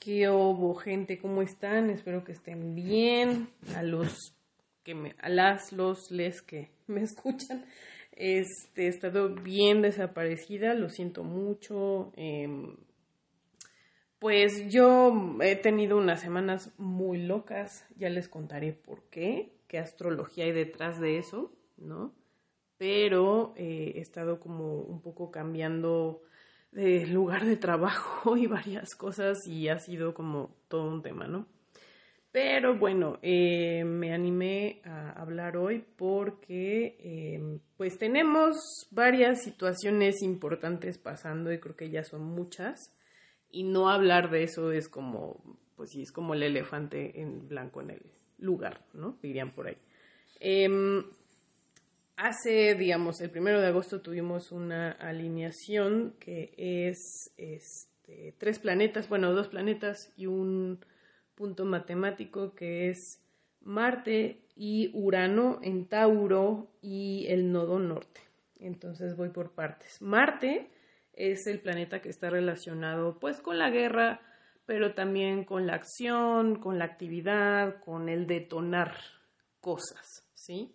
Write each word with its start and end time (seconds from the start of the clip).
¿Qué 0.00 0.30
hubo, 0.30 0.74
gente? 0.76 1.18
¿Cómo 1.18 1.42
están? 1.42 1.90
Espero 1.90 2.24
que 2.24 2.32
estén 2.32 2.74
bien. 2.74 3.50
A 3.76 3.82
los 3.82 4.34
que 4.82 4.94
me, 4.94 5.14
a 5.18 5.28
las, 5.28 5.74
los, 5.74 6.10
les 6.10 6.40
que 6.40 6.70
me 6.86 7.02
escuchan. 7.02 7.66
Este, 8.12 8.86
he 8.86 8.88
estado 8.88 9.34
bien 9.34 9.82
desaparecida, 9.82 10.72
lo 10.72 10.88
siento 10.88 11.22
mucho. 11.22 12.12
Em, 12.16 12.78
pues 14.18 14.70
yo 14.70 15.36
he 15.42 15.56
tenido 15.56 15.98
unas 15.98 16.22
semanas 16.22 16.72
muy 16.78 17.18
locas, 17.18 17.86
ya 17.94 18.08
les 18.08 18.26
contaré 18.26 18.72
por 18.72 19.02
qué, 19.10 19.52
qué 19.68 19.78
astrología 19.78 20.46
hay 20.46 20.52
detrás 20.52 20.98
de 20.98 21.18
eso, 21.18 21.52
¿no? 21.76 22.14
Pero 22.78 23.52
eh, 23.54 23.92
he 23.96 24.00
estado 24.00 24.40
como 24.40 24.80
un 24.80 25.02
poco 25.02 25.30
cambiando 25.30 26.22
de 26.72 27.06
lugar 27.06 27.44
de 27.44 27.56
trabajo 27.56 28.36
y 28.36 28.46
varias 28.46 28.94
cosas 28.94 29.46
y 29.46 29.68
ha 29.68 29.78
sido 29.78 30.14
como 30.14 30.56
todo 30.68 30.88
un 30.88 31.02
tema, 31.02 31.26
¿no? 31.26 31.46
Pero 32.32 32.78
bueno, 32.78 33.18
eh, 33.22 33.82
me 33.84 34.14
animé 34.14 34.80
a 34.84 35.10
hablar 35.20 35.56
hoy 35.56 35.84
porque 35.96 36.96
em, 37.00 37.58
pues 37.76 37.98
tenemos 37.98 38.86
varias 38.92 39.42
situaciones 39.42 40.22
importantes 40.22 40.96
pasando 40.96 41.52
y 41.52 41.58
creo 41.58 41.74
que 41.74 41.90
ya 41.90 42.04
son 42.04 42.22
muchas 42.22 42.94
y 43.50 43.64
no 43.64 43.90
hablar 43.90 44.30
de 44.30 44.44
eso 44.44 44.70
es 44.70 44.88
como, 44.88 45.58
pues 45.74 45.90
sí, 45.90 46.02
es 46.02 46.12
como 46.12 46.34
el 46.34 46.44
elefante 46.44 47.20
en 47.20 47.48
blanco 47.48 47.80
en 47.80 47.90
el 47.90 48.02
lugar, 48.38 48.84
¿no? 48.94 49.18
Dirían 49.20 49.52
por 49.52 49.66
ahí. 49.66 49.76
Em, 50.38 51.02
hace, 52.20 52.74
digamos, 52.74 53.20
el 53.22 53.30
primero 53.30 53.60
de 53.60 53.68
agosto 53.68 54.02
tuvimos 54.02 54.52
una 54.52 54.92
alineación 54.92 56.14
que 56.20 56.52
es 56.56 57.32
este, 57.38 58.34
tres 58.38 58.58
planetas, 58.58 59.08
bueno, 59.08 59.32
dos 59.32 59.48
planetas 59.48 60.12
y 60.16 60.26
un 60.26 60.84
punto 61.34 61.64
matemático 61.64 62.54
que 62.54 62.90
es 62.90 63.22
Marte 63.62 64.42
y 64.54 64.90
Urano 64.92 65.60
en 65.62 65.86
Tauro 65.86 66.70
y 66.82 67.26
el 67.28 67.50
nodo 67.50 67.78
norte. 67.78 68.20
Entonces 68.58 69.16
voy 69.16 69.30
por 69.30 69.52
partes. 69.52 70.02
Marte 70.02 70.68
es 71.14 71.46
el 71.46 71.60
planeta 71.60 72.02
que 72.02 72.10
está 72.10 72.28
relacionado 72.28 73.18
pues 73.18 73.40
con 73.40 73.58
la 73.58 73.70
guerra, 73.70 74.20
pero 74.66 74.92
también 74.92 75.44
con 75.44 75.66
la 75.66 75.74
acción, 75.74 76.60
con 76.60 76.78
la 76.78 76.84
actividad, 76.84 77.80
con 77.82 78.10
el 78.10 78.26
detonar 78.26 78.92
cosas, 79.60 80.28
¿sí? 80.34 80.74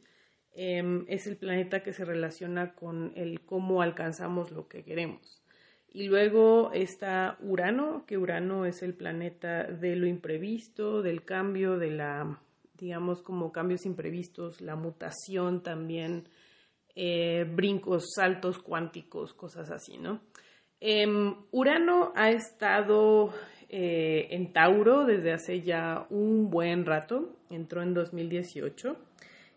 Em, 0.58 1.04
es 1.10 1.28
el 1.28 1.36
planeta 1.36 1.84
que 1.84 1.92
se 1.92 2.06
relaciona 2.06 2.76
con 2.76 3.12
el 3.16 3.42
cómo 3.42 3.82
alcanzamos 3.82 4.52
lo 4.52 4.70
que 4.70 4.86
queremos. 4.86 5.44
Y 5.92 6.08
luego 6.08 6.72
está 6.72 7.38
Urano, 7.42 8.06
que 8.06 8.18
Urano 8.18 8.66
es 8.66 8.82
el 8.82 8.94
planeta 8.94 9.66
de 9.66 9.98
lo 9.98 10.08
imprevisto, 10.08 11.02
del 11.02 11.26
cambio, 11.26 11.78
de 11.78 11.92
la, 11.92 12.40
digamos, 12.78 13.22
como 13.22 13.52
cambios 13.52 13.86
imprevistos, 13.86 14.62
la 14.62 14.78
mutación 14.78 15.62
también, 15.62 16.30
eh, 16.96 17.44
brincos, 17.44 18.14
saltos 18.16 18.60
cuánticos, 18.60 19.34
cosas 19.34 19.70
así, 19.72 19.98
¿no? 19.98 20.22
Em, 20.80 21.36
Urano 21.52 22.14
ha 22.16 22.30
estado 22.30 23.34
eh, 23.68 24.28
en 24.32 24.54
Tauro 24.54 25.06
desde 25.06 25.34
hace 25.34 25.62
ya 25.62 26.08
un 26.10 26.50
buen 26.50 26.86
rato, 26.86 27.36
entró 27.50 27.82
en 27.82 27.94
2018 27.94 28.96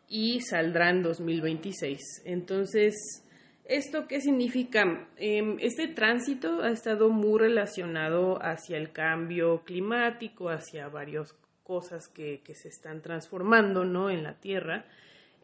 y 0.08 0.40
saldrá 0.40 0.90
en 0.90 1.02
2026. 1.02 2.22
Entonces, 2.24 2.94
¿esto 3.64 4.06
qué 4.08 4.20
significa? 4.20 5.08
Em, 5.16 5.56
este 5.60 5.88
tránsito 5.88 6.62
ha 6.62 6.70
estado 6.70 7.10
muy 7.10 7.38
relacionado 7.38 8.38
hacia 8.42 8.78
el 8.78 8.92
cambio 8.92 9.62
climático, 9.64 10.48
hacia 10.48 10.88
varias 10.88 11.34
cosas 11.62 12.08
que, 12.08 12.40
se 12.54 12.68
están 12.68 13.02
transformando 13.02 13.84
¿no? 13.84 14.08
en 14.10 14.22
la 14.22 14.40
Tierra. 14.40 14.86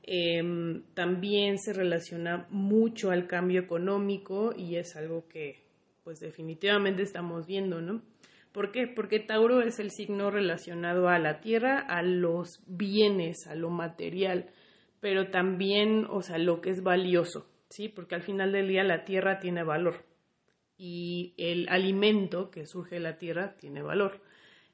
Em, 0.03 0.83
también 0.95 1.59
se 1.59 1.73
relaciona 1.73 2.47
mucho 2.51 3.11
al 3.11 3.27
cambio 3.27 3.61
económico 3.61 4.55
y 4.57 4.77
es 4.77 4.97
algo 4.97 5.29
que 5.29 5.63
pues 6.03 6.21
definitivamente 6.21 7.03
estamos 7.03 7.47
viendo, 7.47 7.81
¿no? 7.81 8.03
¿Por 8.55 8.71
qué? 8.71 8.87
Porque 8.87 9.19
Tauro 9.19 9.63
es 9.63 9.81
el 9.81 9.91
signo 9.91 10.31
relacionado 10.31 11.09
a 11.09 11.19
la 11.19 11.41
tierra, 11.41 11.81
a 11.81 12.05
los 12.05 12.63
bienes, 12.69 13.49
a 13.49 13.57
lo 13.57 13.69
material, 13.69 14.49
pero 15.01 15.29
también, 15.33 16.07
o 16.09 16.23
sea, 16.23 16.39
lo 16.39 16.61
que 16.61 16.71
es 16.71 16.85
valioso, 16.85 17.51
¿sí? 17.69 17.89
Porque 17.89 18.15
al 18.15 18.23
final 18.23 18.53
del 18.53 18.69
día 18.69 18.85
la 18.85 19.05
tierra 19.05 19.41
tiene 19.41 19.65
valor 19.65 20.05
y 20.77 21.35
el 21.37 21.69
alimento 21.69 22.53
que 22.53 22.65
surge 22.65 22.95
de 22.95 23.01
la 23.01 23.19
tierra 23.19 23.57
tiene 23.57 23.83
valor 23.83 24.23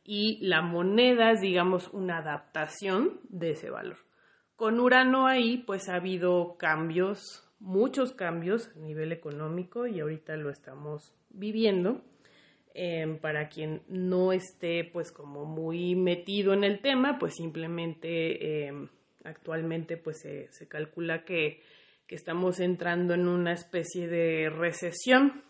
y 0.04 0.46
la 0.46 0.60
moneda 0.60 1.30
es, 1.30 1.40
digamos, 1.40 1.88
una 1.94 2.18
adaptación 2.18 3.18
de 3.30 3.52
ese 3.52 3.70
valor. 3.70 3.96
Con 4.56 4.78
Urano 4.78 5.26
ahí, 5.26 5.56
pues 5.56 5.88
ha 5.88 5.94
habido 5.94 6.58
cambios, 6.58 7.50
muchos 7.60 8.12
cambios 8.12 8.70
a 8.76 8.78
nivel 8.80 9.10
económico 9.10 9.86
y 9.86 10.00
ahorita 10.00 10.36
lo 10.36 10.50
estamos 10.50 11.14
viviendo 11.30 12.02
Em, 12.72 13.18
para 13.18 13.48
quien 13.48 13.82
no 13.88 14.32
esté 14.32 14.84
pues 14.84 15.10
como 15.10 15.44
muy 15.44 15.96
metido 15.96 16.52
en 16.52 16.62
el 16.62 16.80
tema, 16.80 17.18
pues 17.18 17.34
simplemente 17.34 18.66
em, 18.66 18.88
actualmente 19.24 19.96
pues 19.96 20.20
se, 20.20 20.68
calcula 20.68 21.24
que, 21.24 21.62
que, 22.06 22.14
estamos 22.14 22.60
entrando 22.60 23.14
en 23.14 23.26
una 23.26 23.54
especie 23.54 24.06
de 24.06 24.50
recesión, 24.50 25.42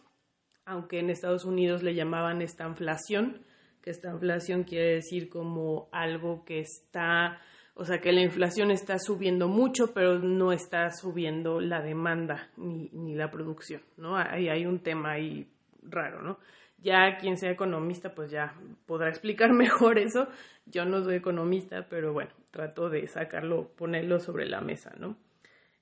aunque 0.65 0.99
en 0.99 1.11
Estados 1.11 1.45
Unidos 1.45 1.83
le 1.83 1.95
llamaban 1.95 2.41
esta 2.41 2.67
inflación, 2.67 3.45
que 3.83 3.91
esta 3.91 4.11
inflación 4.11 4.65
quiere 4.65 4.95
decir 4.95 5.29
como 5.29 5.91
algo 5.93 6.43
que 6.47 6.61
está, 6.61 7.39
o 7.75 7.85
sea 7.85 8.01
que 8.01 8.13
la 8.13 8.23
inflación 8.23 8.71
está 8.71 8.99
subiendo 8.99 9.47
mucho, 9.47 9.93
pero 9.93 10.19
no 10.19 10.53
está 10.53 10.91
subiendo 10.91 11.61
la 11.61 11.83
demanda 11.83 12.49
ni, 12.57 12.89
ni 12.95 13.15
la 13.15 13.31
producción, 13.31 13.83
¿no? 13.99 14.17
Ahí 14.17 14.49
hay 14.49 14.65
un 14.65 14.83
tema 14.83 15.13
ahí 15.13 15.47
raro, 15.83 16.23
¿no? 16.23 16.39
Ya 16.83 17.17
quien 17.19 17.37
sea 17.37 17.51
economista, 17.51 18.15
pues 18.15 18.31
ya 18.31 18.55
podrá 18.87 19.09
explicar 19.09 19.53
mejor 19.53 19.99
eso. 19.99 20.29
Yo 20.67 20.85
no 20.85 21.03
soy 21.03 21.17
economista, 21.17 21.87
pero 21.89 22.13
bueno, 22.13 22.31
trato 22.51 22.89
de 22.89 23.07
sacarlo, 23.07 23.69
ponerlo 23.77 24.21
sobre 24.21 24.47
la 24.49 24.61
mesa, 24.61 24.93
¿no? 24.99 25.17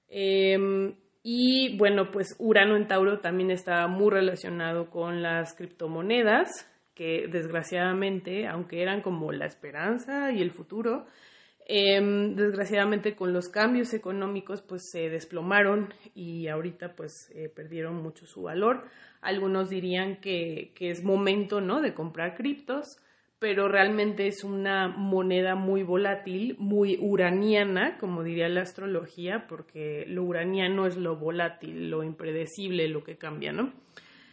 Em, 0.09 0.95
y 1.23 1.77
bueno, 1.77 2.11
pues 2.11 2.35
Urano 2.39 2.77
en 2.77 2.87
Tauro 2.87 3.21
también 3.21 3.51
está 3.51 3.87
muy 3.87 4.11
relacionado 4.11 4.89
con 4.91 5.23
las 5.23 5.55
criptomonedas, 5.55 6.67
que 6.95 7.29
desgraciadamente, 7.31 8.47
aunque 8.47 8.83
eran 8.83 9.03
como 9.03 9.31
la 9.33 9.47
esperanza 9.47 10.33
y 10.33 10.41
el 10.41 10.51
futuro, 10.51 11.07
em, 11.69 12.35
desgraciadamente 12.35 13.15
con 13.15 13.33
los 13.33 13.49
cambios 13.49 13.95
económicos 13.95 14.63
pues 14.63 14.91
se 14.91 15.11
desplomaron 15.11 15.95
y 16.15 16.49
ahorita 16.49 16.97
pues 16.97 17.31
eh, 17.35 17.49
perdieron 17.49 18.03
mucho 18.03 18.27
su 18.27 18.43
valor. 18.43 18.85
Algunos 19.21 19.69
dirían 19.69 20.17
que, 20.17 20.73
es 20.81 21.05
momento 21.05 21.61
¿no? 21.61 21.81
de 21.81 21.95
comprar 21.95 22.35
criptos, 22.35 22.97
pero 23.39 23.69
realmente 23.69 24.27
es 24.27 24.43
una 24.43 24.89
moneda 24.89 25.55
muy 25.55 25.83
volátil, 25.83 26.57
muy 26.59 26.99
uraniana, 27.01 27.99
como 27.99 28.25
diría 28.25 28.49
la 28.49 28.63
astrología, 28.63 29.47
porque 29.49 30.05
lo 30.09 30.25
uraniano 30.25 30.87
es 30.87 30.97
lo 30.97 31.17
volátil, 31.17 31.91
lo 31.91 32.03
impredecible, 32.03 32.89
lo 32.89 33.05
que 33.05 33.17
cambia, 33.17 33.53
¿no? 33.53 33.73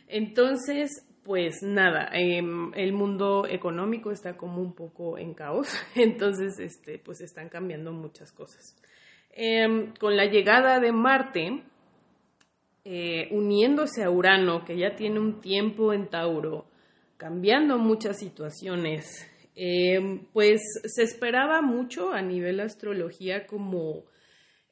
Entonces, 0.07 0.90
pues 1.25 1.63
nada, 1.63 2.08
em, 2.13 2.72
el 2.75 2.94
mundo 2.94 3.47
económico 3.50 4.12
está 4.12 4.38
como 4.38 4.62
un 4.62 4.75
poco 4.75 5.18
en 5.18 5.34
caos, 5.34 5.68
entonces, 5.96 6.59
este, 6.59 7.00
pues 7.00 7.19
están 7.19 7.50
cambiando 7.50 7.91
muchas 7.91 8.31
cosas. 8.31 8.80
Em, 9.31 9.91
con 10.00 10.16
la 10.16 10.25
llegada 10.25 10.80
de 10.80 10.91
Marte, 10.91 11.64
eh, 12.85 13.28
uniéndose 13.31 14.03
a 14.03 14.12
Urano, 14.12 14.64
que 14.64 14.78
ya 14.78 14.96
tiene 14.96 15.19
un 15.19 15.41
tiempo 15.41 15.94
en 15.94 16.08
Tauro, 16.08 16.68
cambiando 17.18 17.80
muchas 17.80 18.19
situaciones, 18.19 19.28
eh, 19.55 20.22
pues 20.32 20.61
se 20.84 21.02
esperaba 21.02 21.64
mucho 21.64 22.11
a 22.11 22.22
nivel 22.22 22.59
astrología 22.59 23.47
como 23.47 24.03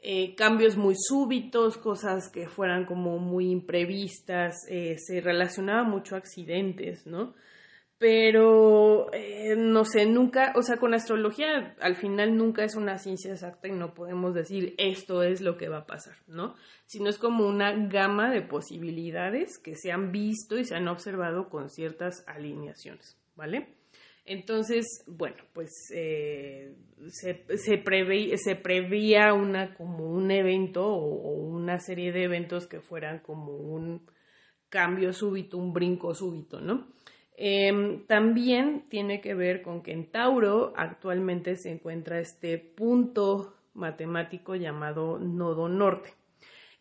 eh, 0.03 0.35
cambios 0.35 0.77
muy 0.77 0.95
súbitos, 0.95 1.77
cosas 1.77 2.29
que 2.29 2.47
fueran 2.47 2.85
como 2.85 3.17
muy 3.17 3.49
imprevistas, 3.49 4.55
se 4.67 5.21
relacionaba 5.21 5.83
mucho 5.83 6.15
a 6.15 6.19
accidentes, 6.19 7.07
¿no? 7.07 7.33
pero 8.03 9.13
eh, 9.13 9.55
no 9.55 9.85
sé, 9.85 10.05
nunca, 10.05 10.51
o 10.57 10.61
sea, 10.61 10.75
con 10.75 10.93
astrología 10.93 11.73
al 11.79 11.95
final 11.95 12.35
nunca 12.35 12.65
es 12.65 12.75
una 12.75 12.97
ciencia 12.97 13.31
exacta 13.31 13.69
y 13.69 13.71
no 13.71 13.93
podemos 13.93 14.33
decir 14.33 14.75
esto 14.77 15.23
es 15.23 15.39
lo 15.39 15.55
que 15.55 15.69
va 15.69 15.77
a 15.77 15.85
pasar, 15.85 16.17
¿no? 16.27 16.53
Sino 16.85 17.07
es 17.07 17.17
como 17.17 17.47
una 17.47 17.71
gama 17.87 18.29
de 18.29 18.41
posibilidades 18.41 19.57
que 19.57 19.75
se 19.75 19.93
han 19.93 20.11
visto 20.11 20.57
y 20.57 20.65
se 20.65 20.75
han 20.75 20.89
observado 20.89 21.47
con 21.47 21.69
ciertas 21.69 22.25
alineaciones, 22.27 23.17
¿vale? 23.37 23.73
Entonces, 24.25 25.03
bueno, 25.05 25.43
pues 25.53 25.69
eh, 25.93 26.73
se, 27.09 27.45
se, 27.57 27.77
prevía 28.55 29.33
una, 29.33 29.73
como 29.75 30.09
un 30.09 30.31
evento 30.31 30.87
o 30.87 31.33
una 31.33 31.79
serie 31.79 32.13
de 32.13 32.23
eventos 32.23 32.67
que 32.67 32.79
fueran 32.79 33.19
como 33.19 33.53
un 33.53 34.05
cambio 34.69 35.11
súbito, 35.11 35.57
un 35.57 35.73
brinco 35.73 36.15
súbito, 36.15 36.61
¿no? 36.61 36.87
Em, 37.35 38.05
también 38.05 38.85
tiene 38.89 39.19
que 39.19 39.33
ver 39.33 39.61
con 39.61 39.81
que 39.81 39.91
en 39.91 40.09
Tauro 40.11 40.73
actualmente 40.75 41.55
se 41.55 41.71
encuentra 41.71 42.19
este 42.19 42.57
punto 42.57 43.55
matemático 43.73 44.55
llamado 44.55 45.19
nodo 45.19 45.67
norte. 45.67 46.11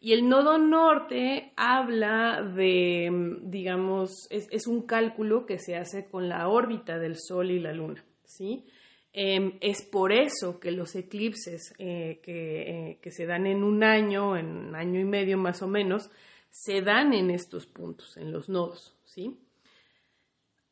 Y 0.05 0.15
el 0.15 0.29
nodo 0.29 0.59
norte 0.59 1.53
habla 1.55 2.43
de, 2.43 3.39
digamos, 3.43 4.27
es, 4.31 4.67
un 4.67 4.83
cálculo 4.83 5.47
que 5.47 5.61
se 5.61 5.77
hace 5.77 6.09
con 6.09 6.29
la 6.29 6.49
órbita 6.49 6.99
del 6.99 7.15
Sol 7.17 7.53
y 7.53 7.61
la 7.61 7.73
Luna, 7.73 8.05
¿sí? 8.25 8.67
Em, 9.13 9.59
es 9.61 9.85
por 9.85 10.11
eso 10.11 10.59
que 10.59 10.73
los 10.73 10.97
eclipses 10.97 11.73
eh, 11.79 12.19
que, 12.21 12.99
que, 13.01 13.11
se 13.13 13.27
dan 13.27 13.47
en 13.47 13.63
un 13.63 13.85
año, 13.85 14.37
en 14.37 14.47
un 14.47 14.75
año 14.75 14.99
y 14.99 15.05
medio 15.05 15.39
más 15.39 15.63
o 15.63 15.69
menos, 15.69 16.11
se 16.51 16.83
dan 16.83 17.15
en 17.15 17.31
estos 17.31 17.67
puntos, 17.67 18.17
en 18.17 18.33
los 18.33 18.49
nodos, 18.49 18.99
¿sí? 19.05 19.39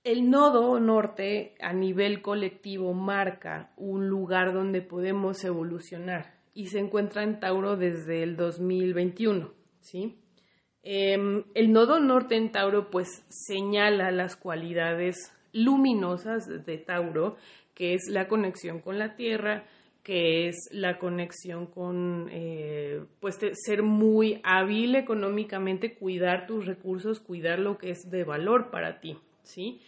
El 0.02 0.28
nodo 0.28 0.80
norte 0.80 1.54
a 1.60 1.72
nivel 1.72 2.20
colectivo 2.20 2.94
marca 2.94 3.74
un 3.76 4.08
lugar 4.08 4.52
donde 4.52 4.82
podemos 4.82 5.44
evolucionar 5.44 6.39
y 6.54 6.66
se 6.66 6.78
encuentra 6.78 7.22
en 7.22 7.40
Tauro 7.40 7.76
desde 7.76 8.22
el 8.22 8.36
2021, 8.36 9.52
¿sí? 9.80 10.16
Em, 10.82 11.44
el 11.54 11.72
nodo 11.72 12.00
norte 12.00 12.36
en 12.36 12.52
Tauro 12.52 12.90
pues 12.90 13.24
señala 13.28 14.10
las 14.10 14.36
cualidades 14.36 15.32
luminosas 15.52 16.64
de 16.64 16.78
Tauro, 16.78 17.36
que 17.74 17.94
es 17.94 18.08
la 18.08 18.28
conexión 18.28 18.80
con 18.80 18.98
la 18.98 19.16
Tierra, 19.16 19.64
que 20.02 20.48
es 20.48 20.56
la 20.72 20.98
conexión 20.98 21.66
con, 21.66 22.28
eh, 22.30 23.04
pues, 23.20 23.38
ser 23.52 23.82
muy 23.82 24.40
hábil 24.42 24.96
económicamente, 24.96 25.94
cuidar 25.94 26.46
tus 26.46 26.66
recursos, 26.66 27.20
cuidar 27.20 27.58
lo 27.58 27.76
que 27.76 27.90
es 27.90 28.10
de 28.10 28.24
valor 28.24 28.70
para 28.70 29.00
ti, 29.00 29.18
¿sí? 29.42 29.80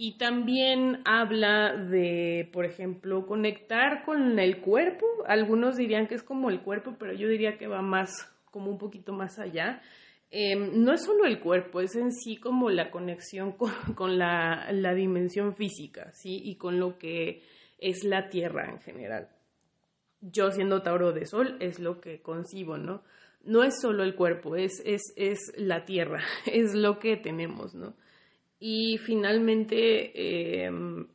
Y 0.00 0.16
también 0.16 1.02
habla 1.04 1.74
de, 1.74 2.48
por 2.52 2.64
ejemplo, 2.64 3.26
conectar 3.26 4.04
con 4.04 4.38
el 4.38 4.60
cuerpo. 4.60 5.04
Algunos 5.26 5.76
dirían 5.76 6.06
que 6.06 6.14
es 6.14 6.22
como 6.22 6.50
el 6.50 6.60
cuerpo, 6.60 6.94
pero 7.00 7.12
yo 7.14 7.26
diría 7.26 7.58
que 7.58 7.66
va 7.66 7.82
más, 7.82 8.10
como 8.52 8.70
un 8.70 8.78
poquito 8.78 9.12
más 9.12 9.40
allá. 9.40 9.82
Em, 10.30 10.84
no 10.84 10.92
es 10.92 11.04
solo 11.04 11.24
el 11.24 11.40
cuerpo, 11.40 11.80
es 11.80 11.96
en 11.96 12.12
sí 12.12 12.36
como 12.36 12.70
la 12.70 12.92
conexión 12.92 13.56
con, 13.56 13.72
la, 14.18 14.70
la, 14.70 14.94
dimensión 14.94 15.56
física, 15.56 16.12
¿sí? 16.12 16.42
Y 16.44 16.54
con 16.54 16.78
lo 16.78 16.96
que 16.96 17.42
es 17.78 18.04
la 18.04 18.28
Tierra 18.28 18.70
en 18.70 18.78
general. 18.78 19.28
Yo 20.20 20.52
siendo 20.52 20.80
Tauro 20.80 21.10
de 21.10 21.26
Sol 21.26 21.56
es 21.58 21.80
lo 21.80 22.00
que 22.00 22.22
concibo, 22.22 22.78
¿no? 22.78 23.02
No 23.42 23.64
es 23.64 23.74
solo 23.82 24.04
el 24.04 24.14
cuerpo, 24.14 24.54
es, 24.54 24.80
es, 24.84 25.02
es 25.16 25.40
la 25.56 25.84
Tierra, 25.84 26.22
es 26.46 26.72
lo 26.72 27.00
que 27.00 27.16
tenemos, 27.16 27.74
¿no? 27.74 27.96
Y 28.58 28.98
finalmente, 28.98 30.64
em, 30.64 31.06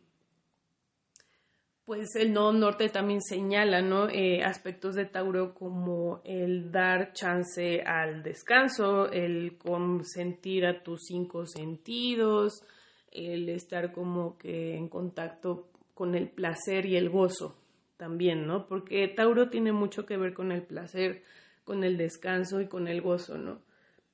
pues 1.86 2.16
el 2.16 2.32
nodo 2.32 2.54
norte 2.54 2.88
también 2.90 3.22
señala 3.22 3.82
¿no? 3.82 4.10
Eh, 4.10 4.42
aspectos 4.44 4.96
de 4.96 5.06
Tauro 5.06 5.54
como 5.54 6.22
el 6.24 6.72
dar 6.72 7.12
chance 7.14 7.82
al 7.82 8.24
descanso, 8.24 9.12
el 9.12 9.58
consentir 9.58 10.66
a 10.66 10.82
tus 10.82 11.02
cinco 11.08 11.46
sentidos, 11.46 12.64
el 13.12 13.50
estar 13.50 13.92
como 13.92 14.38
que 14.38 14.76
en 14.76 14.88
contacto 14.88 15.70
con 15.94 16.16
el 16.16 16.30
placer 16.30 16.86
y 16.86 16.96
el 16.96 17.10
gozo 17.10 17.56
también, 17.98 18.48
¿no? 18.48 18.66
Porque 18.68 19.08
Tauro 19.10 19.50
tiene 19.50 19.72
mucho 19.72 20.06
que 20.06 20.18
ver 20.18 20.34
con 20.34 20.52
el 20.52 20.64
placer, 20.64 21.24
con 21.64 21.84
el 21.84 21.98
descanso 21.98 22.62
y 22.62 22.68
con 22.68 22.88
el 22.88 23.02
gozo, 23.02 23.38
¿no? 23.38 23.62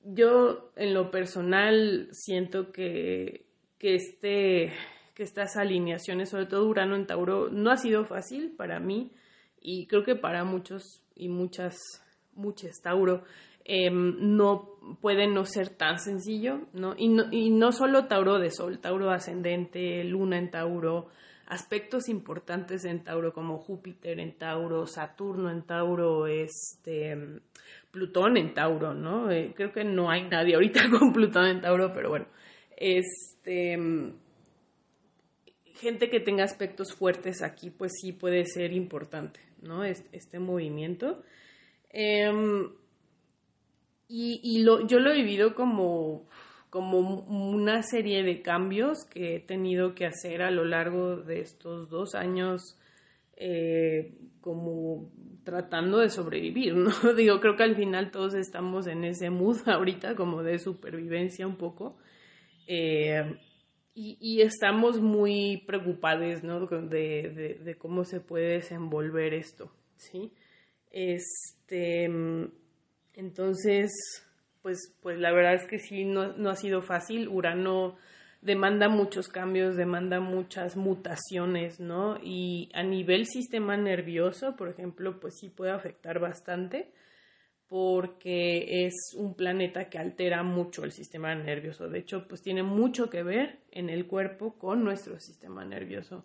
Yo 0.04 0.72
en 0.76 0.94
lo 0.94 1.10
personal 1.10 2.08
siento 2.12 2.72
que, 2.72 3.46
que, 3.78 3.94
este, 3.94 4.72
que 5.14 5.22
estas 5.22 5.56
alineaciones, 5.56 6.30
sobre 6.30 6.46
todo 6.46 6.68
Urano 6.68 6.96
en 6.96 7.06
Tauro, 7.06 7.50
no 7.50 7.70
ha 7.70 7.76
sido 7.76 8.04
fácil 8.04 8.54
para 8.56 8.80
mí 8.80 9.12
y 9.60 9.86
creo 9.86 10.04
que 10.04 10.16
para 10.16 10.44
muchos 10.44 11.02
y 11.14 11.28
muchas, 11.28 11.76
muchas 12.34 12.80
Tauro, 12.82 13.24
em, 13.64 14.36
no 14.36 14.70
puede 15.00 15.26
no 15.26 15.44
ser 15.44 15.68
tan 15.68 15.98
sencillo, 15.98 16.62
¿no? 16.72 16.94
Y, 16.96 17.08
¿no? 17.08 17.24
y 17.30 17.50
no 17.50 17.72
solo 17.72 18.06
Tauro 18.06 18.38
de 18.38 18.50
Sol, 18.50 18.80
Tauro 18.80 19.10
ascendente, 19.10 20.02
Luna 20.04 20.38
en 20.38 20.50
Tauro, 20.50 21.08
aspectos 21.46 22.08
importantes 22.08 22.84
en 22.84 23.04
Tauro 23.04 23.32
como 23.32 23.58
Júpiter 23.58 24.18
en 24.18 24.38
Tauro, 24.38 24.86
Saturno 24.86 25.50
en 25.50 25.62
Tauro, 25.62 26.26
este 26.26 27.42
Plutón 27.90 28.36
en 28.36 28.54
Tauro, 28.54 28.94
¿no? 28.94 29.30
Eh, 29.30 29.52
creo 29.54 29.72
que 29.72 29.84
no 29.84 30.10
hay 30.10 30.28
nadie 30.28 30.54
ahorita 30.54 30.82
con 30.98 31.12
Plutón 31.12 31.46
en 31.46 31.60
Tauro, 31.60 31.92
pero 31.92 32.10
bueno, 32.10 32.26
este, 32.76 33.76
gente 35.80 36.10
que 36.10 36.20
tenga 36.20 36.44
aspectos 36.44 36.94
fuertes 36.94 37.42
aquí, 37.42 37.70
pues 37.70 37.92
sí 38.00 38.12
puede 38.12 38.44
ser 38.44 38.72
importante, 38.72 39.40
¿no? 39.62 39.84
Este, 39.84 40.38
movimiento. 40.38 41.22
Em, 41.90 42.70
y, 44.08 44.64
yo 44.64 44.98
lo 44.98 45.10
he 45.10 45.14
vivido 45.14 45.54
como, 45.54 46.28
como 46.68 46.98
una 46.98 47.82
serie 47.82 48.22
de 48.22 48.42
cambios 48.42 49.04
que 49.10 49.36
he 49.36 49.40
tenido 49.40 49.94
que 49.94 50.06
hacer 50.06 50.42
a 50.42 50.50
lo 50.50 50.64
largo 50.64 51.16
de 51.16 51.40
estos 51.40 51.88
dos 51.88 52.14
años 52.14 52.76
eh, 53.42 54.18
como 54.42 55.10
tratando 55.44 55.98
de 55.98 56.10
sobrevivir, 56.10 56.74
¿no? 56.74 56.90
Digo, 57.16 57.40
creo 57.40 57.56
que 57.56 57.62
al 57.62 57.74
final 57.74 58.10
todos 58.10 58.34
estamos 58.34 58.86
en 58.86 59.02
ese 59.04 59.30
mood 59.30 59.56
ahorita, 59.66 60.14
como 60.14 60.42
de 60.42 60.58
supervivencia 60.58 61.46
un 61.46 61.56
poco. 61.56 61.96
Eh, 62.66 63.38
y, 63.94 64.40
estamos 64.40 65.00
muy 65.00 65.64
preocupados, 65.66 66.42
¿no? 66.42 66.66
De, 66.66 67.58
de, 67.62 67.74
cómo 67.76 68.04
se 68.04 68.20
puede 68.20 68.54
desenvolver 68.54 69.34
esto, 69.34 69.72
¿sí? 69.96 70.32
Este, 70.90 72.04
entonces, 73.14 73.90
pues, 74.62 74.96
pues 75.02 75.18
la 75.18 75.32
verdad 75.32 75.54
es 75.54 75.66
que 75.66 75.78
sí, 75.78 76.04
no, 76.04 76.34
no 76.34 76.50
ha 76.50 76.56
sido 76.56 76.80
fácil. 76.82 77.28
Urano 77.28 77.96
demanda 78.40 78.88
muchos 78.88 79.28
cambios, 79.28 79.76
demanda 79.76 80.20
muchas 80.20 80.76
mutaciones, 80.76 81.80
¿no? 81.80 82.18
Y 82.22 82.70
a 82.74 82.82
nivel 82.82 83.26
sistema 83.26 83.76
nervioso, 83.76 84.56
por 84.56 84.68
ejemplo, 84.68 85.20
pues 85.20 85.38
sí 85.38 85.48
puede 85.48 85.72
afectar 85.72 86.18
bastante 86.18 86.92
porque 87.68 88.84
es 88.86 89.14
un 89.16 89.34
planeta 89.34 89.88
que 89.88 89.98
altera 89.98 90.42
mucho 90.42 90.84
el 90.84 90.90
sistema 90.90 91.32
nervioso. 91.36 91.88
De 91.88 92.00
hecho, 92.00 92.26
pues 92.26 92.42
tiene 92.42 92.64
mucho 92.64 93.08
que 93.10 93.22
ver 93.22 93.60
en 93.70 93.88
el 93.88 94.06
cuerpo 94.08 94.58
con 94.58 94.82
nuestro 94.82 95.20
sistema 95.20 95.64
nervioso. 95.64 96.24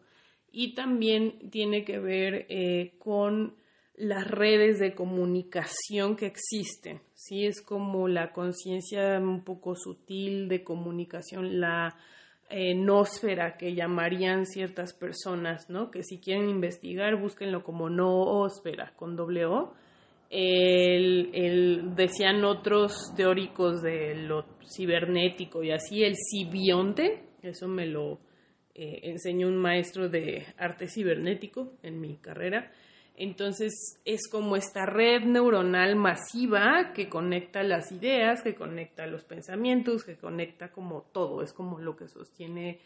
Y 0.52 0.74
también 0.74 1.52
tiene 1.52 1.84
que 1.84 2.00
ver 2.00 2.48
eh, 2.50 2.96
con 2.98 3.58
las 3.98 4.30
redes 4.30 4.80
de 4.80 4.94
comunicación 4.94 6.16
que 6.16 6.26
existen, 6.26 7.02
¿sí? 7.14 7.46
Es 7.46 7.62
como 7.62 8.08
la 8.08 8.34
conciencia 8.34 9.20
un 9.20 9.44
poco 9.44 9.76
sutil 9.76 10.48
de 10.50 10.64
comunicación, 10.64 11.60
la 11.60 11.96
eh, 12.50 12.76
que 13.58 13.74
llamarían 13.74 14.46
ciertas 14.46 14.94
personas, 14.94 15.70
¿no? 15.70 15.92
Que 15.92 16.04
si 16.04 16.20
quieren 16.20 16.50
investigar, 16.50 17.16
búsquenlo 17.20 17.64
como 17.64 17.90
noósfera, 17.90 18.94
con 18.96 19.16
doble 19.16 19.46
O. 19.46 19.74
El, 20.30 21.96
decían 21.96 22.44
otros 22.44 23.14
teóricos 23.16 23.82
de 23.82 24.16
lo 24.16 24.46
cibernético 24.76 25.64
y 25.64 25.72
así, 25.72 26.04
el 26.04 26.16
sibionte, 26.16 27.24
eso 27.42 27.68
me 27.68 27.86
lo 27.86 28.20
eh, 28.74 29.00
enseñó 29.04 29.48
un 29.48 29.58
maestro 29.58 30.10
de 30.10 30.46
arte 30.58 30.88
cibernético 30.88 31.74
en 31.84 32.02
mi 32.02 32.18
carrera, 32.18 32.72
entonces 33.18 34.00
es 34.04 34.28
como 34.30 34.56
esta 34.56 34.86
red 34.86 35.24
neuronal 35.24 35.96
masiva 35.96 36.92
que 36.94 37.08
conecta 37.08 37.64
las 37.64 37.92
ideas, 37.92 38.42
que 38.42 38.56
conecta 38.56 39.08
los 39.08 39.24
pensamientos, 39.24 40.04
que 40.04 40.18
conecta 40.18 40.72
como 40.72 41.04
todo, 41.14 41.42
es 41.42 41.54
como 41.54 41.80
lo 41.80 41.96
que 41.96 42.08
sostiene, 42.08 42.80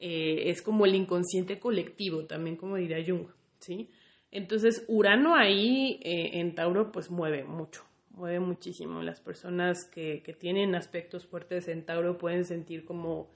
eh, 0.00 0.50
es 0.50 0.60
como 0.62 0.86
el 0.86 0.94
inconsciente 0.94 1.58
colectivo, 1.60 2.24
también 2.24 2.56
como 2.56 2.76
diría 2.76 3.04
Jung, 3.06 3.28
¿sí? 3.60 3.90
Entonces 4.32 4.84
Urano 4.88 5.36
ahí 5.36 6.00
eh, 6.02 6.40
en 6.40 6.54
Tauro 6.54 6.90
pues 6.90 7.10
mueve 7.10 7.44
mucho, 7.44 7.84
mueve 8.10 8.40
muchísimo. 8.40 9.02
Las 9.02 9.20
personas 9.20 9.84
que, 9.84 10.22
que 10.22 10.32
tienen 10.32 10.74
aspectos 10.74 11.26
fuertes 11.26 11.68
en 11.68 11.84
Tauro 11.84 12.18
pueden 12.18 12.44
sentir 12.44 12.84
como 12.84 13.30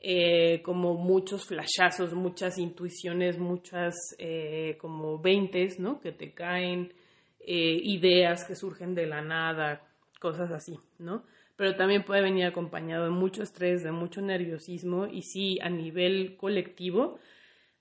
eh, 0.00 0.62
como 0.62 0.94
muchos 0.94 1.46
flashazos, 1.46 2.14
muchas 2.14 2.58
intuiciones, 2.58 3.38
muchas 3.38 3.94
eh, 4.18 4.78
como 4.80 5.18
veintes, 5.18 5.78
¿no? 5.78 6.00
Que 6.00 6.12
te 6.12 6.32
caen, 6.32 6.92
eh, 7.40 7.80
ideas 7.82 8.44
que 8.44 8.56
surgen 8.56 8.94
de 8.94 9.06
la 9.06 9.20
nada, 9.20 9.82
cosas 10.18 10.50
así, 10.52 10.78
¿no? 10.98 11.24
Pero 11.56 11.76
también 11.76 12.04
puede 12.04 12.22
venir 12.22 12.46
acompañado 12.46 13.04
de 13.04 13.10
mucho 13.10 13.42
estrés, 13.42 13.82
de 13.82 13.92
mucho 13.92 14.22
nerviosismo 14.22 15.06
y 15.06 15.22
sí, 15.22 15.58
a 15.60 15.68
nivel 15.68 16.36
colectivo, 16.38 17.18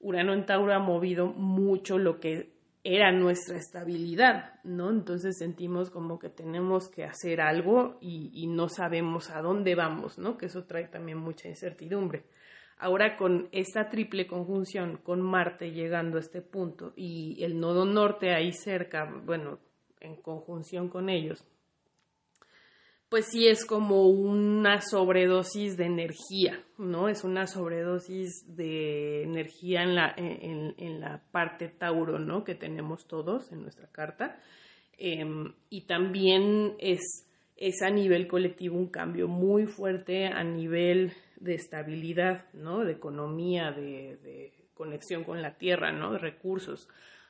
Urano 0.02 0.34
en 0.34 0.46
Tauro 0.46 0.74
ha 0.74 0.80
movido 0.80 1.28
mucho 1.28 1.98
lo 1.98 2.20
que 2.20 2.59
era 2.84 3.12
nuestra 3.12 3.58
estabilidad, 3.58 4.54
¿no? 4.64 4.90
Entonces 4.90 5.38
sentimos 5.38 5.90
como 5.90 6.18
que 6.18 6.30
tenemos 6.30 6.90
que 6.90 7.04
hacer 7.04 7.42
algo 7.42 7.98
y, 8.00 8.48
no 8.48 8.70
sabemos 8.70 9.30
a 9.30 9.42
dónde 9.42 9.76
vamos, 9.76 10.18
¿no? 10.18 10.38
Que 10.38 10.46
eso 10.46 10.64
trae 10.66 10.88
también 10.88 11.18
mucha 11.18 11.50
incertidumbre. 11.50 12.26
Ahora 12.78 13.18
con 13.18 13.50
esta 13.52 13.90
triple 13.90 14.26
conjunción 14.26 14.98
con 15.04 15.22
Marte 15.22 15.72
llegando 15.72 16.18
a 16.18 16.22
este 16.22 16.42
punto 16.42 16.94
y 16.96 17.44
el 17.44 17.60
nodo 17.60 17.86
norte 17.86 18.34
ahí 18.34 18.54
cerca, 18.54 19.12
bueno, 19.26 19.60
en 20.00 20.16
conjunción 20.22 20.88
con 20.88 21.10
ellos, 21.10 21.46
pues 23.10 23.26
sí 23.32 23.48
es 23.48 23.66
como 23.66 24.08
una 24.08 24.82
sobredosis 24.82 25.78
de 25.78 25.86
energía, 25.86 26.64
¿no? 26.78 27.10
Es 27.10 27.24
una 27.24 27.48
sobredosis 27.48 28.46
de 28.56 29.24
energía 29.24 29.82
en 29.82 29.96
la, 29.96 30.14
en, 30.16 31.00
la 31.00 31.24
parte 31.32 31.70
Tauro, 31.70 32.20
¿no? 32.20 32.44
Que 32.44 32.54
tenemos 32.54 33.08
todos 33.08 33.52
en 33.52 33.64
nuestra 33.64 33.88
carta. 33.88 34.40
Em, 34.96 35.54
y 35.72 35.88
también 35.88 36.76
es, 36.78 37.28
es 37.58 37.82
a 37.82 37.90
nivel 37.90 38.28
colectivo 38.28 38.78
un 38.78 38.90
cambio 38.90 39.28
muy 39.28 39.66
fuerte 39.66 40.28
a 40.28 40.44
nivel 40.44 41.14
de 41.38 41.56
estabilidad, 41.56 42.46
¿no? 42.54 42.86
De 42.86 42.92
economía, 42.92 43.72
de, 43.72 44.54
conexión 44.76 45.26
con 45.26 45.42
la 45.42 45.58
tierra, 45.58 45.92
¿no? 45.92 46.14
De 46.14 46.20
recursos. 46.20 46.88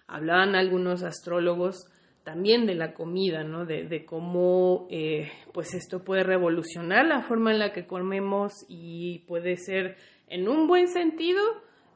Hablaban 0.07 0.55
algunos 0.55 1.03
astrólogos 1.03 1.87
también 2.29 2.67
de 2.67 2.75
la 2.75 2.93
comida, 2.93 3.43
¿no? 3.43 3.65
De, 3.65 4.05
cómo, 4.05 4.85
eh, 4.91 5.31
pues 5.51 5.73
esto 5.73 6.03
puede 6.03 6.21
revolucionar 6.23 7.07
la 7.07 7.23
forma 7.23 7.51
en 7.51 7.57
la 7.57 7.73
que 7.73 7.87
comemos 7.87 8.53
y 8.67 9.23
puede 9.27 9.57
ser, 9.57 9.97
en 10.27 10.47
un 10.47 10.67
buen 10.67 10.87
sentido, 10.89 11.41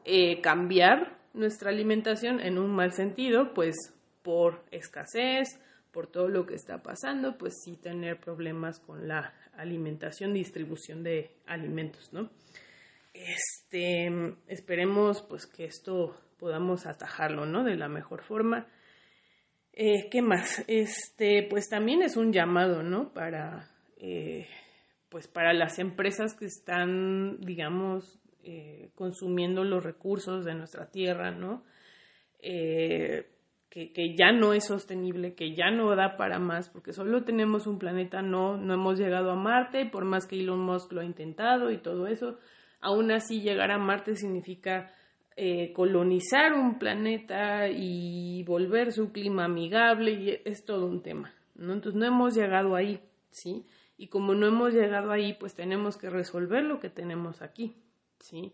eh, 0.06 0.42
cambiar 0.42 1.20
nuestra 1.36 1.70
alimentación, 1.70 2.40
en 2.40 2.58
un 2.58 2.74
mal 2.74 2.94
sentido, 2.94 3.54
pues 3.54 3.76
por 4.24 4.64
escasez, 4.72 5.62
por 5.92 6.08
todo 6.08 6.30
lo 6.30 6.48
que 6.48 6.56
está 6.56 6.82
pasando, 6.82 7.38
pues 7.38 7.62
sí 7.64 7.78
tener 7.78 8.20
problemas 8.20 8.80
con 8.80 9.08
la 9.08 9.36
alimentación, 9.56 10.34
distribución 10.34 11.04
de 11.04 11.30
alimentos, 11.46 12.12
¿no? 12.12 12.32
Este, 13.14 14.12
esperemos 14.48 15.22
pues 15.22 15.46
que 15.46 15.66
esto 15.66 16.16
podamos 16.40 16.88
atajarlo, 16.88 17.46
¿no? 17.46 17.64
De 17.64 17.76
la 17.76 17.88
mejor 17.88 18.24
forma. 18.24 18.66
Eh, 19.76 20.08
¿Qué 20.12 20.22
más? 20.22 20.64
Este, 20.68 21.48
pues 21.50 21.68
también 21.68 22.04
es 22.04 22.16
un 22.16 22.32
llamado, 22.32 22.84
¿no? 22.84 23.12
Para, 23.12 23.72
eh, 23.98 24.48
pues 25.10 25.28
para 25.28 25.52
las 25.52 25.80
empresas 25.80 26.36
que 26.36 26.46
están, 26.46 27.40
digamos, 27.42 28.20
eh, 28.44 28.92
consumiendo 28.94 29.64
los 29.64 29.84
recursos 29.84 30.46
de 30.46 30.54
nuestra 30.54 30.92
tierra, 30.92 31.32
¿no? 31.32 31.64
que, 32.40 34.16
ya 34.16 34.32
no 34.32 34.54
es 34.54 34.68
sostenible, 34.68 35.34
que 35.34 35.56
ya 35.56 35.72
no 35.72 35.96
da 35.96 36.18
para 36.18 36.38
más, 36.38 36.70
porque 36.70 36.94
solo 36.94 37.24
tenemos 37.24 37.66
un 37.66 37.80
planeta, 37.80 38.22
no, 38.22 38.58
no 38.58 38.74
hemos 38.74 39.00
llegado 39.00 39.32
a 39.32 39.36
Marte, 39.36 39.86
por 39.86 40.06
más 40.06 40.28
que 40.28 40.36
Elon 40.36 40.60
Musk 40.60 40.92
lo 40.92 41.02
ha 41.02 41.06
intentado 41.06 41.72
y 41.72 41.78
todo 41.78 42.06
eso, 42.06 42.38
aún 42.82 43.12
así 43.12 43.42
llegar 43.42 43.72
a 43.72 43.80
Marte 43.80 44.16
significa 44.16 44.94
eh, 45.36 45.74
colonizar 45.74 46.54
un 46.54 46.80
planeta 46.80 47.68
y 47.70 48.44
volver 48.44 48.92
su 48.92 49.12
clima 49.12 49.46
amigable 49.46 50.12
y 50.12 50.42
es 50.46 50.66
todo 50.66 50.86
un 50.86 51.02
tema, 51.02 51.34
¿no? 51.56 51.74
Entonces 51.74 52.00
no 52.00 52.06
hemos 52.06 52.36
llegado 52.36 52.76
ahí, 52.76 53.00
¿sí? 53.32 53.66
Y 53.98 54.08
como 54.08 54.36
no 54.36 54.48
hemos 54.48 54.74
llegado 54.74 55.12
ahí, 55.12 55.34
pues 55.34 55.56
tenemos 55.56 55.98
que 55.98 56.10
resolver 56.10 56.64
lo 56.64 56.80
que 56.80 56.90
tenemos 56.90 57.42
aquí, 57.42 57.76
¿sí? 58.20 58.54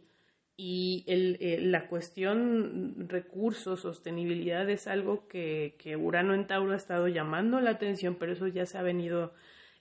y 0.62 1.06
el, 1.08 1.72
la 1.72 1.88
cuestión 1.88 3.08
recursos, 3.08 3.80
sostenibilidad 3.80 4.70
es 4.70 4.88
algo 4.88 5.26
que, 5.30 5.76
que, 5.80 5.96
Urano 5.96 6.34
en 6.34 6.48
Tauro 6.48 6.74
ha 6.74 6.76
estado 6.76 7.08
llamando 7.08 7.62
la 7.62 7.70
atención, 7.70 8.18
pero 8.20 8.34
eso 8.34 8.46
ya 8.48 8.66
se 8.66 8.78
ha 8.78 8.82
venido, 8.82 9.32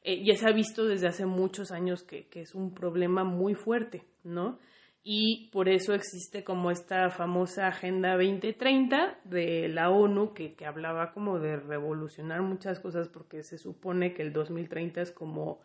eh, 0.05 0.23
ya 0.25 0.37
se 0.37 0.49
ha 0.49 0.53
visto 0.53 0.87
desde 0.87 1.09
hace 1.09 1.27
muchos 1.27 1.73
años 1.73 2.05
que, 2.05 2.29
es 2.33 2.55
un 2.55 2.75
problema 2.75 3.25
muy 3.25 3.57
fuerte, 3.57 4.05
¿no? 4.23 4.61
Y 5.03 5.49
por 5.53 5.69
eso 5.69 5.95
existe 5.95 6.45
como 6.45 6.71
esta 6.71 7.09
famosa 7.11 7.69
Agenda 7.69 8.13
2030 8.13 9.21
de 9.25 9.69
la 9.69 9.91
ONU 9.91 10.35
que, 10.35 10.55
que 10.55 10.67
hablaba 10.67 11.13
como 11.13 11.39
de 11.39 11.57
revolucionar 11.57 12.43
muchas 12.43 12.81
cosas 12.81 13.09
porque 13.09 13.43
se 13.43 13.59
supone 13.59 14.13
que 14.13 14.23
el 14.23 14.33
2030 14.33 15.01
es 15.01 15.13
como 15.13 15.61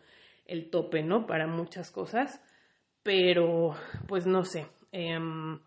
el 0.46 0.70
tope, 0.70 1.02
¿no? 1.02 1.26
Para 1.26 1.46
muchas 1.46 1.90
cosas, 1.90 2.40
pero 3.02 3.74
pues 4.06 4.26
no 4.26 4.44
sé, 4.44 4.66
Em, 4.96 5.58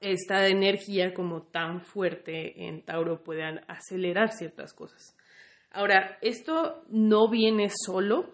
esta 0.00 0.48
energía 0.48 1.12
como 1.12 1.42
tan 1.42 1.82
fuerte 1.82 2.66
en 2.66 2.80
Tauro 2.86 3.22
puede 3.22 3.44
acelerar 3.68 4.32
ciertas 4.32 4.72
cosas. 4.72 5.14
Ahora, 5.70 6.16
esto 6.22 6.82
no 6.88 7.28
viene 7.28 7.68
solo. 7.68 8.30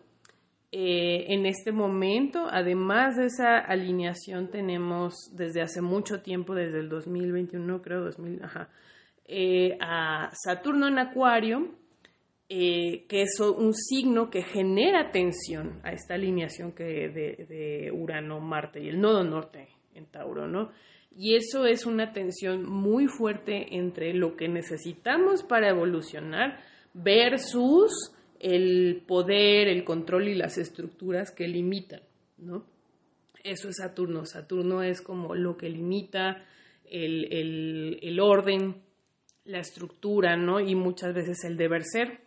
Eh, 0.71 1.33
en 1.33 1.47
este 1.47 1.73
momento, 1.73 2.47
además 2.51 3.17
de 3.17 3.27
esa 3.27 3.59
alineación, 3.59 4.51
tenemos 4.51 5.15
desde 5.35 5.63
hace 5.63 5.81
mucho 5.81 6.21
tiempo, 6.21 6.55
desde 6.55 6.81
el 6.81 6.91
2021, 6.91 7.81
creo, 7.81 8.05
2000, 8.05 8.45
ajá, 8.45 8.69
eh, 9.25 9.79
a 9.81 10.31
Saturno 10.35 10.87
en 10.89 10.99
Acuario, 10.99 11.71
eh, 12.51 13.07
que 13.09 13.23
es 13.23 13.41
un 13.41 13.73
signo 13.75 14.31
que 14.31 14.43
genera 14.43 15.11
tensión 15.11 15.81
a 15.85 15.93
esta 15.93 16.15
alineación 16.15 16.73
que 16.73 16.85
de, 16.85 17.47
de 17.47 17.93
Urano-Marte 17.93 18.83
y 18.83 18.89
el 18.89 19.01
nodo 19.01 19.25
norte 19.25 19.69
en 19.95 20.07
Tauro, 20.07 20.47
¿no? 20.49 20.71
Y 21.15 21.35
eso 21.35 21.67
es 21.67 21.85
una 21.85 22.13
tensión 22.13 22.65
muy 22.65 23.07
fuerte 23.07 23.77
entre 23.77 24.15
lo 24.15 24.37
que 24.37 24.49
necesitamos 24.49 25.43
para 25.43 25.71
evolucionar 25.71 26.61
versus 26.95 28.15
el 28.41 29.03
poder, 29.07 29.69
el 29.69 29.85
control 29.85 30.29
y 30.29 30.35
las 30.35 30.59
estructuras 30.59 31.31
que 31.31 31.49
limitan, 31.49 32.01
¿no? 32.39 32.65
Eso 33.45 33.69
es 33.69 33.77
Saturno. 33.77 34.27
Saturno 34.27 34.83
es 34.83 35.01
como 35.01 35.35
lo 35.35 35.57
que 35.57 35.71
limita 35.71 36.45
el, 36.85 37.99
el 38.03 38.21
orden, 38.21 38.83
la 39.45 39.61
estructura, 39.61 40.37
¿no? 40.37 40.61
Y 40.61 40.75
muchas 40.75 41.15
veces 41.15 41.45
el 41.45 41.57
deber 41.57 41.83
ser. 41.85 42.21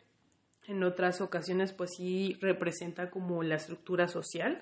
En 0.67 0.83
otras 0.83 1.21
ocasiones, 1.21 1.73
pues 1.73 1.91
sí 1.97 2.37
representa 2.39 3.09
como 3.09 3.43
la 3.43 3.55
estructura 3.55 4.07
social 4.07 4.61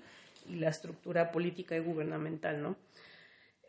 y 0.50 0.56
la 0.56 0.70
estructura 0.70 1.32
política 1.32 1.75
y 1.75 1.79
gubernamental, 1.79 2.62
¿no? 2.62 2.75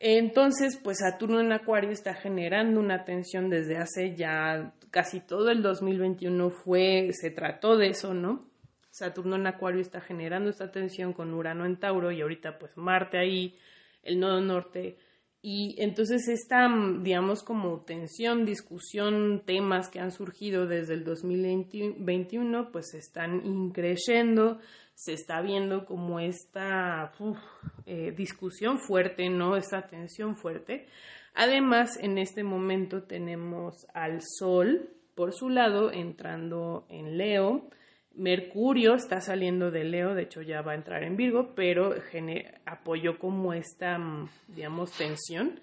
Entonces, 0.02 0.78
pues 0.82 0.98
Saturno 1.00 1.40
en 1.40 1.52
Acuario 1.52 1.90
está 1.90 2.14
generando 2.14 2.80
una 2.80 3.04
tensión 3.04 3.50
desde 3.50 3.76
hace 3.76 4.16
ya 4.16 4.72
casi 4.90 5.20
todo 5.20 5.50
el 5.50 5.62
2021 5.62 6.50
fue, 6.50 7.10
se 7.12 7.30
trató 7.30 7.76
de 7.76 7.88
eso, 7.88 8.14
¿no? 8.14 8.48
Saturno 8.90 9.36
en 9.36 9.46
Acuario 9.46 9.82
está 9.82 10.00
generando 10.00 10.48
esta 10.48 10.72
tensión 10.72 11.12
con 11.12 11.34
Urano 11.34 11.66
en 11.66 11.78
Tauro 11.78 12.10
y 12.10 12.22
ahorita 12.22 12.58
pues 12.58 12.76
Marte 12.78 13.18
ahí, 13.18 13.58
el 14.02 14.18
nodo 14.18 14.40
norte. 14.40 14.96
Y 15.42 15.76
entonces 15.78 16.28
esta, 16.28 16.68
digamos, 17.00 17.42
como 17.42 17.82
tensión, 17.84 18.46
discusión, 18.46 19.42
temas 19.44 19.90
que 19.90 20.00
han 20.00 20.12
surgido 20.12 20.66
desde 20.66 20.94
el 20.94 21.04
2021, 21.04 22.72
pues 22.72 22.94
están 22.94 23.44
increciendo, 23.44 24.60
se 25.00 25.14
está 25.14 25.40
viendo 25.40 25.86
como 25.86 26.20
esta 26.20 27.10
eh, 27.86 28.12
discusión 28.14 28.78
fuerte, 28.78 29.30
¿no? 29.30 29.56
Esta 29.56 29.86
tensión 29.86 30.36
fuerte. 30.36 30.88
Además, 31.34 31.98
en 32.02 32.18
este 32.18 32.44
momento 32.44 33.04
tenemos 33.04 33.86
al 33.94 34.20
Sol, 34.20 34.90
por 35.14 35.32
su 35.32 35.48
lado, 35.48 35.90
entrando 35.90 36.84
en 36.90 37.16
Leo. 37.16 37.70
Mercurio 38.14 38.94
está 38.94 39.22
saliendo 39.22 39.70
de 39.70 39.84
Leo, 39.84 40.14
de 40.14 40.24
hecho 40.24 40.42
ya 40.42 40.60
va 40.60 40.72
a 40.72 40.74
entrar 40.74 41.02
en 41.02 41.16
Virgo, 41.16 41.54
pero 41.54 41.94
apoyó 42.66 43.18
como 43.18 43.54
esta, 43.54 43.98
digamos, 44.48 44.92
tensión. 44.92 45.60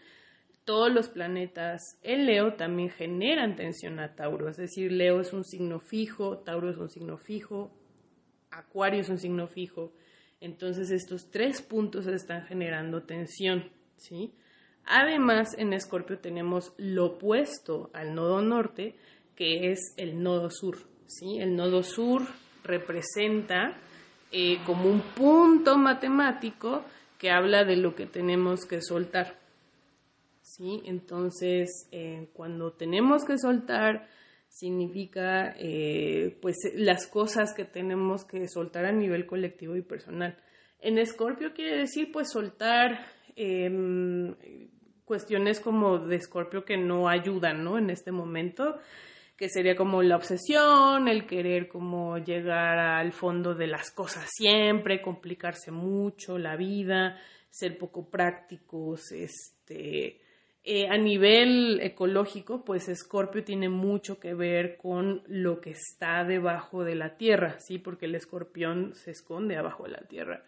Todos 0.65 0.91
los 0.91 1.09
planetas 1.09 1.99
en 2.01 2.25
Leo 2.25 2.55
también 2.55 2.89
generan 2.89 3.55
tensión 3.55 3.99
a 3.99 4.15
Tauro, 4.15 4.49
es 4.49 4.57
decir, 4.57 4.91
Leo 4.91 5.21
es 5.21 5.31
un 5.31 5.43
signo 5.43 5.79
fijo, 5.79 6.39
Tauro 6.39 6.71
es 6.71 6.77
un 6.77 6.89
signo 6.89 7.17
fijo, 7.17 7.71
Acuario 8.57 9.01
es 9.01 9.09
un 9.09 9.19
signo 9.19 9.47
fijo. 9.47 9.91
Entonces 10.41 10.91
estos 10.91 11.29
tres 11.29 11.61
puntos 11.61 12.07
están 12.07 12.43
generando 12.45 13.03
tensión, 13.03 13.69
¿sí? 13.95 14.33
Además, 14.85 15.49
en 15.57 15.73
Escorpio 15.73 16.19
tenemos 16.19 16.73
lo 16.77 17.05
opuesto 17.05 17.89
al 17.93 18.15
nodo 18.15 18.41
norte, 18.41 18.95
que 19.35 19.71
es 19.71 19.93
el 19.97 20.23
nodo 20.23 20.49
sur, 20.49 20.77
¿sí? 21.05 21.39
El 21.39 21.55
nodo 21.55 21.83
sur 21.83 22.23
representa 22.63 23.77
eh, 24.31 24.59
como 24.65 24.89
un 24.89 25.01
punto 25.01 25.77
matemático 25.77 26.83
que 27.17 27.31
habla 27.31 27.63
de 27.63 27.77
lo 27.77 27.95
que 27.95 28.05
tenemos 28.05 28.65
que 28.65 28.81
soltar, 28.81 29.39
¿sí? 30.41 30.81
Entonces, 30.85 31.87
eh, 31.91 32.29
cuando 32.33 32.71
tenemos 32.71 33.25
que 33.25 33.37
soltar 33.37 34.07
significa 34.57 35.53
eh, 35.59 36.35
pues 36.41 36.57
las 36.73 37.05
cosas 37.05 37.53
que 37.53 37.63
tenemos 37.63 38.25
que 38.25 38.47
soltar 38.47 38.85
a 38.85 38.91
nivel 38.91 39.27
colectivo 39.27 39.75
y 39.75 39.83
personal. 39.83 40.35
En 40.79 40.97
Escorpio 40.97 41.53
quiere 41.53 41.77
decir 41.77 42.11
pues 42.11 42.31
soltar 42.31 43.05
em, 43.35 44.35
cuestiones 45.05 45.59
como 45.59 45.99
de 45.99 46.15
Escorpio 46.15 46.65
que 46.65 46.75
no 46.75 47.07
ayudan, 47.07 47.63
¿no? 47.63 47.77
En 47.77 47.91
este 47.91 48.11
momento, 48.11 48.79
que 49.37 49.47
sería 49.47 49.75
como 49.75 50.01
la 50.01 50.15
obsesión, 50.15 51.07
el 51.07 51.27
querer 51.27 51.67
como 51.67 52.17
llegar 52.17 52.79
al 52.79 53.11
fondo 53.11 53.53
de 53.53 53.67
las 53.67 53.91
cosas 53.91 54.27
siempre, 54.31 55.03
complicarse 55.03 55.69
mucho 55.69 56.39
la 56.39 56.55
vida, 56.55 57.19
ser 57.51 57.77
poco 57.77 58.09
prácticos, 58.09 59.11
este, 59.11 60.19
eh, 60.69 60.89
a 60.89 60.97
nivel 60.97 61.79
ecológico, 61.81 62.65
pues 62.65 62.89
Escorpio 62.89 63.41
tiene 63.41 63.69
mucho 63.69 64.19
que 64.19 64.33
ver 64.33 64.75
con 64.75 65.23
lo 65.25 65.61
que 65.61 65.69
está 65.69 66.25
debajo 66.25 66.83
de 66.83 66.93
la 66.93 67.15
tierra, 67.15 67.57
¿sí? 67.59 67.77
Porque 67.77 68.05
el 68.05 68.15
escorpión 68.15 68.93
se 68.93 69.11
esconde 69.11 69.55
abajo 69.55 69.85
de 69.85 69.91
la 69.91 70.01
tierra. 70.01 70.43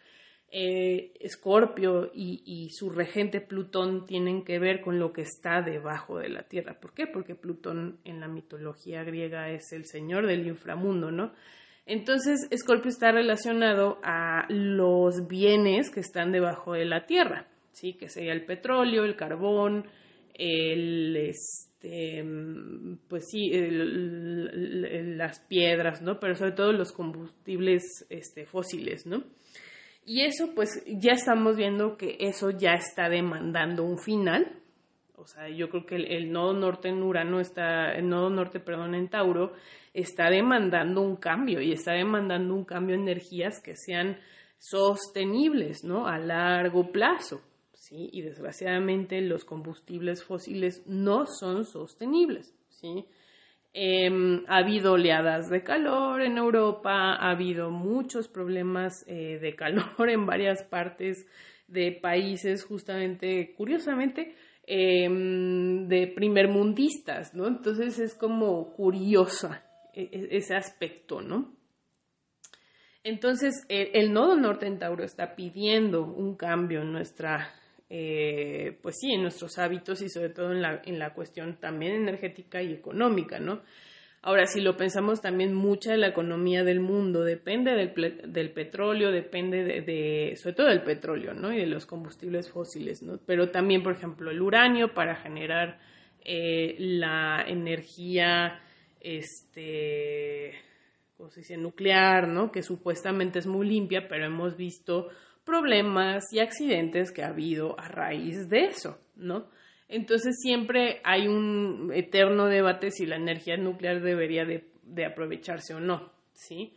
Escorpio 0.52 2.12
y, 2.14 2.70
su 2.72 2.90
regente 2.90 3.40
Plutón 3.40 4.06
tienen 4.06 4.44
que 4.44 4.60
ver 4.60 4.82
con 4.82 5.00
lo 5.00 5.14
que 5.14 5.22
está 5.22 5.62
debajo 5.62 6.20
de 6.20 6.28
la 6.28 6.44
tierra. 6.44 6.78
¿Por 6.82 6.94
qué? 6.94 7.08
Porque 7.08 7.36
Plutón 7.36 8.00
en 8.04 8.20
la 8.20 8.28
mitología 8.28 9.06
griega 9.06 9.50
es 9.52 9.72
el 9.72 9.86
señor 9.86 10.28
del 10.28 10.46
inframundo, 10.46 11.12
¿no? 11.12 11.32
Entonces, 11.86 12.46
Escorpio 12.52 12.90
está 12.90 13.14
relacionado 13.14 14.00
a 14.04 14.48
los 14.50 15.30
bienes 15.30 15.90
que 15.90 16.02
están 16.02 16.34
debajo 16.34 16.74
de 16.74 16.84
la 16.84 17.06
tierra, 17.06 17.48
¿sí? 17.72 17.94
Que 17.94 18.10
sería 18.10 18.34
el 18.34 18.44
petróleo, 18.44 19.06
el 19.06 19.16
carbón, 19.16 19.86
el, 20.36 21.16
este, 21.16 22.24
pues 23.08 23.28
sí, 23.30 23.52
las 23.52 25.40
piedras, 25.42 26.02
¿no? 26.02 26.20
Pero 26.20 26.36
sobre 26.36 26.52
todo 26.52 26.74
los 26.74 26.92
combustibles 26.92 28.06
este, 28.10 28.46
fósiles, 28.46 29.06
¿no? 29.06 29.24
Y 30.06 30.22
eso, 30.22 30.56
pues 30.56 30.84
ya 30.88 31.12
estamos 31.12 31.56
viendo 31.56 31.96
que 31.96 32.18
eso 32.20 32.50
ya 32.50 32.74
está 32.74 33.10
demandando 33.10 33.84
un 33.84 34.00
final. 34.00 34.60
O 35.16 35.28
sea, 35.28 35.50
yo 35.50 35.70
creo 35.70 35.86
que 35.86 35.96
el, 35.98 36.32
nodo 36.32 36.54
norte 36.54 36.90
en 36.90 37.04
Urano 37.04 37.40
está, 37.40 37.92
el 37.92 38.10
nodo 38.10 38.30
norte, 38.30 38.60
perdón, 38.60 38.96
en 38.96 39.10
Tauro, 39.10 39.54
está 39.94 40.30
demandando 40.30 41.02
un 41.02 41.18
cambio 41.18 41.62
y 41.62 41.74
está 41.74 41.94
demandando 41.94 42.56
un 42.56 42.66
cambio 42.66 42.96
de 42.96 43.04
energías 43.04 43.62
que 43.62 43.76
sean 43.76 44.18
sostenibles, 44.58 45.84
¿no? 45.84 46.08
A 46.08 46.18
largo 46.18 46.92
plazo, 46.92 47.42
Y 47.92 48.22
desgraciadamente 48.22 49.20
los 49.22 49.46
combustibles 49.46 50.24
fósiles 50.24 50.84
no 50.86 51.26
son 51.26 51.66
sostenibles, 51.66 52.56
¿sí? 52.70 53.06
Em, 53.72 54.44
ha 54.48 54.58
habido 54.58 54.94
oleadas 54.94 55.50
de 55.50 55.64
calor 55.64 56.22
en 56.22 56.38
Europa, 56.38 57.14
ha 57.14 57.30
habido 57.30 57.70
muchos 57.70 58.28
problemas 58.28 59.06
eh, 59.08 59.38
de 59.40 59.56
calor 59.56 60.10
en 60.10 60.26
varias 60.26 60.64
partes 60.64 61.28
de 61.68 61.92
países, 61.92 62.66
justamente, 62.66 63.54
curiosamente, 63.56 64.34
em, 64.66 65.88
de 65.88 66.08
primermundistas, 66.08 67.36
¿no? 67.36 67.48
Entonces 67.48 68.00
es 68.00 68.16
como 68.16 68.74
curiosa 68.74 69.64
e, 69.94 70.02
e, 70.02 70.38
ese 70.38 70.56
aspecto, 70.56 71.22
¿no? 71.22 71.54
Entonces, 73.04 73.66
el, 73.70 73.90
el 73.94 74.14
nodo 74.14 74.36
norte 74.36 74.66
en 74.66 74.80
Tauro 74.80 75.04
está 75.04 75.36
pidiendo 75.36 76.04
un 76.04 76.36
cambio 76.36 76.82
en 76.82 76.92
nuestra 76.92 77.54
eh, 77.90 78.78
pues 78.82 78.98
sí, 79.00 79.14
en 79.14 79.24
nuestros 79.24 79.58
hábitos 79.58 80.02
y 80.02 80.10
sobre 80.10 80.30
todo 80.30 80.52
en 80.52 80.62
la, 80.62 80.82
en 80.86 81.00
la 81.00 81.14
cuestión 81.14 81.60
también 81.60 81.94
energética 81.94 82.62
y 82.62 82.74
económica, 82.74 83.40
¿no? 83.40 83.62
Ahora, 84.22 84.46
si 84.48 84.60
lo 84.60 84.76
pensamos 84.76 85.22
también, 85.22 85.54
mucha 85.54 85.92
de 85.92 85.98
la 85.98 86.08
economía 86.08 86.66
del 86.66 86.82
mundo 86.82 87.24
depende 87.24 87.72
del, 87.72 88.34
del 88.34 88.52
petróleo, 88.52 89.12
depende 89.12 89.64
de, 89.64 90.36
sobre 90.36 90.56
todo 90.56 90.68
del 90.68 90.84
petróleo, 90.84 91.34
¿no? 91.34 91.54
Y 91.54 91.58
de 91.58 91.66
los 91.66 91.86
combustibles 91.86 92.52
fósiles, 92.52 93.02
¿no? 93.02 93.18
Pero 93.26 93.50
también, 93.50 93.82
por 93.82 93.94
ejemplo, 93.94 94.30
el 94.30 94.42
uranio 94.42 94.94
para 94.94 95.16
generar 95.16 95.80
eh, 96.26 96.76
la 96.80 97.46
energía, 97.48 98.60
este, 99.00 100.54
¿cómo 101.16 101.30
se 101.30 101.40
dice? 101.40 101.56
Nuclear, 101.56 102.28
¿no? 102.28 102.52
Que 102.52 102.62
supuestamente 102.62 103.40
es 103.40 103.48
muy 103.48 103.70
limpia, 103.70 104.10
pero 104.10 104.26
hemos 104.26 104.58
visto 104.58 105.08
problemas 105.50 106.32
y 106.32 106.40
accidentes 106.40 107.12
que 107.12 107.24
ha 107.24 107.30
habido 107.30 107.80
a 107.80 107.88
raíz 107.88 108.48
de 108.50 108.66
eso, 108.66 109.00
¿no? 109.16 109.48
Entonces 109.88 110.38
siempre 110.40 111.02
hay 111.04 111.28
un 111.28 111.92
eterno 111.94 112.46
debate 112.46 112.92
si 112.92 113.08
la 113.08 113.16
energía 113.16 113.58
nuclear 113.58 114.02
debería 114.02 114.46
de, 114.46 115.06
aprovecharse 115.06 115.74
o 115.74 115.80
no, 115.80 116.12
¿sí? 116.34 116.76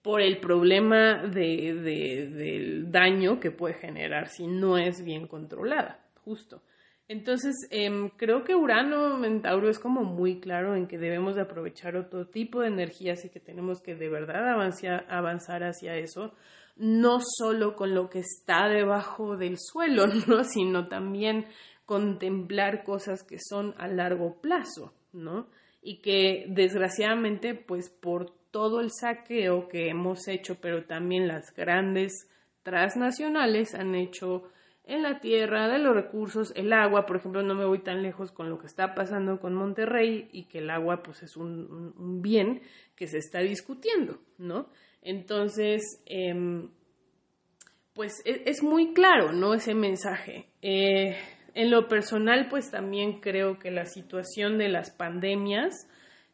Por 0.00 0.22
el 0.22 0.38
problema 0.38 1.22
del 1.26 2.90
daño 2.90 3.38
que 3.38 3.50
puede 3.50 3.74
generar 3.74 4.28
si 4.28 4.46
no 4.46 4.78
es 4.78 5.04
bien 5.04 5.26
controlada, 5.26 6.00
justo. 6.24 6.62
Entonces, 7.08 7.54
em, 7.70 8.08
creo 8.16 8.42
que 8.42 8.54
Urano 8.54 9.24
en 9.24 9.42
Tauro 9.42 9.68
es 9.68 9.78
como 9.78 10.02
muy 10.02 10.40
claro 10.40 10.74
en 10.74 10.88
que 10.88 10.98
debemos 10.98 11.36
de 11.36 11.42
aprovechar 11.42 11.96
otro 11.96 12.26
tipo 12.26 12.60
de 12.60 12.68
energías 12.68 13.24
y 13.24 13.30
que 13.30 13.38
tenemos 13.38 13.80
que 13.80 13.94
de 13.94 14.08
verdad 14.08 14.48
avanzar 15.08 15.62
hacia 15.62 15.96
eso, 15.96 16.34
no 16.76 17.18
solo 17.20 17.74
con 17.74 17.94
lo 17.94 18.10
que 18.10 18.20
está 18.20 18.68
debajo 18.68 19.36
del 19.36 19.56
suelo, 19.58 20.06
¿no? 20.26 20.44
sino 20.44 20.88
también 20.88 21.46
contemplar 21.84 22.84
cosas 22.84 23.22
que 23.22 23.38
son 23.38 23.74
a 23.78 23.88
largo 23.88 24.40
plazo, 24.40 24.92
¿no? 25.12 25.48
Y 25.80 26.00
que 26.00 26.46
desgraciadamente, 26.48 27.54
pues 27.54 27.90
por 27.90 28.32
todo 28.50 28.80
el 28.80 28.90
saqueo 28.90 29.68
que 29.68 29.88
hemos 29.88 30.26
hecho, 30.26 30.56
pero 30.60 30.84
también 30.84 31.28
las 31.28 31.54
grandes 31.54 32.28
transnacionales 32.64 33.74
han 33.74 33.94
hecho 33.94 34.50
en 34.82 35.02
la 35.02 35.20
tierra, 35.20 35.68
de 35.68 35.78
los 35.78 35.94
recursos, 35.94 36.52
el 36.56 36.72
agua, 36.72 37.06
por 37.06 37.16
ejemplo, 37.16 37.42
no 37.42 37.54
me 37.54 37.64
voy 37.64 37.80
tan 37.80 38.02
lejos 38.02 38.30
con 38.30 38.48
lo 38.48 38.58
que 38.58 38.66
está 38.66 38.94
pasando 38.94 39.40
con 39.40 39.54
Monterrey 39.54 40.28
y 40.32 40.44
que 40.44 40.58
el 40.58 40.70
agua 40.70 41.02
pues 41.02 41.22
es 41.22 41.36
un, 41.36 41.92
un 41.98 42.22
bien 42.22 42.62
que 42.94 43.08
se 43.08 43.18
está 43.18 43.40
discutiendo, 43.40 44.18
¿no? 44.38 44.68
Entonces, 45.06 46.02
em, 46.06 46.68
pues 47.94 48.20
e, 48.24 48.42
es, 48.46 48.64
muy 48.64 48.92
claro, 48.92 49.32
¿no? 49.32 49.54
Ese 49.54 49.72
mensaje. 49.72 50.48
Eh, 50.62 51.16
en 51.54 51.70
lo 51.70 51.86
personal, 51.86 52.48
pues 52.50 52.72
también 52.72 53.20
creo 53.20 53.60
que 53.60 53.70
la 53.70 53.86
situación 53.86 54.58
de 54.58 54.68
las 54.68 54.90
pandemias 54.90 55.88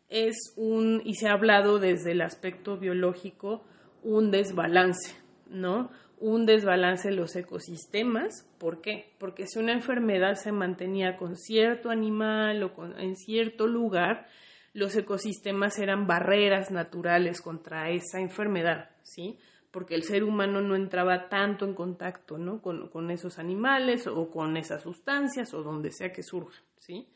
es 0.08 0.54
un, 0.56 1.02
y 1.04 1.16
se 1.16 1.28
ha 1.28 1.32
hablado 1.32 1.78
desde 1.80 2.12
el 2.12 2.22
aspecto 2.22 2.78
biológico, 2.78 3.62
un 4.02 4.30
desbalance, 4.30 5.16
¿no? 5.50 5.90
Un 6.18 6.46
desbalance 6.46 7.08
en 7.08 7.16
los 7.16 7.36
ecosistemas. 7.36 8.48
¿Por 8.56 8.80
qué? 8.80 9.12
Porque 9.18 9.46
si 9.48 9.58
una 9.58 9.74
enfermedad 9.74 10.36
se 10.36 10.50
mantenía 10.50 11.18
con 11.18 11.36
cierto 11.36 11.90
animal 11.90 12.62
o 12.62 12.72
en 12.98 13.16
cierto 13.16 13.66
lugar, 13.66 14.28
los 14.74 14.96
ecosistemas 14.96 15.78
eran 15.78 16.06
barreras 16.06 16.70
naturales 16.70 17.40
contra 17.42 17.90
esa 17.90 18.20
enfermedad, 18.20 18.90
¿sí? 19.02 19.38
Porque 19.70 19.94
el 19.94 20.02
ser 20.02 20.24
humano 20.24 20.60
no 20.60 20.76
entraba 20.76 21.28
tanto 21.28 21.64
en 21.64 21.74
contacto, 21.74 22.38
¿no? 22.38 22.60
Con, 22.60 23.10
esos 23.10 23.38
animales 23.38 24.06
o 24.06 24.30
con 24.30 24.56
esas 24.56 24.82
sustancias 24.82 25.52
o 25.54 25.62
donde 25.62 25.90
sea 25.90 26.12
que 26.12 26.22
surja, 26.22 26.62
¿sí? 26.78 27.08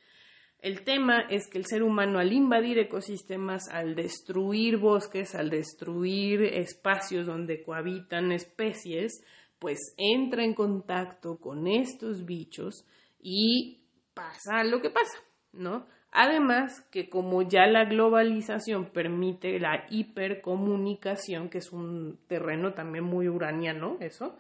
El 0.59 0.85
tema 0.85 1.27
es 1.31 1.49
que 1.49 1.59
el 1.59 1.67
ser 1.67 1.83
humano 1.83 2.19
al 2.19 2.33
invadir 2.33 2.79
ecosistemas, 2.79 3.69
al 3.71 3.95
destruir 3.95 4.79
bosques, 4.79 5.35
al 5.35 5.51
destruir 5.51 6.43
espacios 6.43 7.27
donde 7.27 7.63
cohabitan 7.63 8.33
especies, 8.33 9.23
pues 9.59 9.95
entra 9.97 10.45
en 10.45 10.55
contacto 10.55 11.39
con 11.39 11.67
estos 11.67 12.25
bichos 12.25 12.87
y 13.21 13.83
pasa 14.15 14.65
lo 14.65 14.81
que 14.81 14.91
pasa, 14.91 15.19
¿no? 15.57 15.87
Además, 16.13 16.81
que 16.91 17.11
como 17.11 17.43
ya 17.43 17.67
la 17.67 17.85
globalización 17.85 18.87
permite 18.87 19.59
la 19.61 19.87
hipercomunicación, 19.91 21.51
que 21.51 21.59
es 21.59 21.73
un 21.73 22.19
terreno 22.27 22.73
también 22.73 23.05
muy 23.05 23.29
uraniano, 23.29 23.99
eso, 24.01 24.39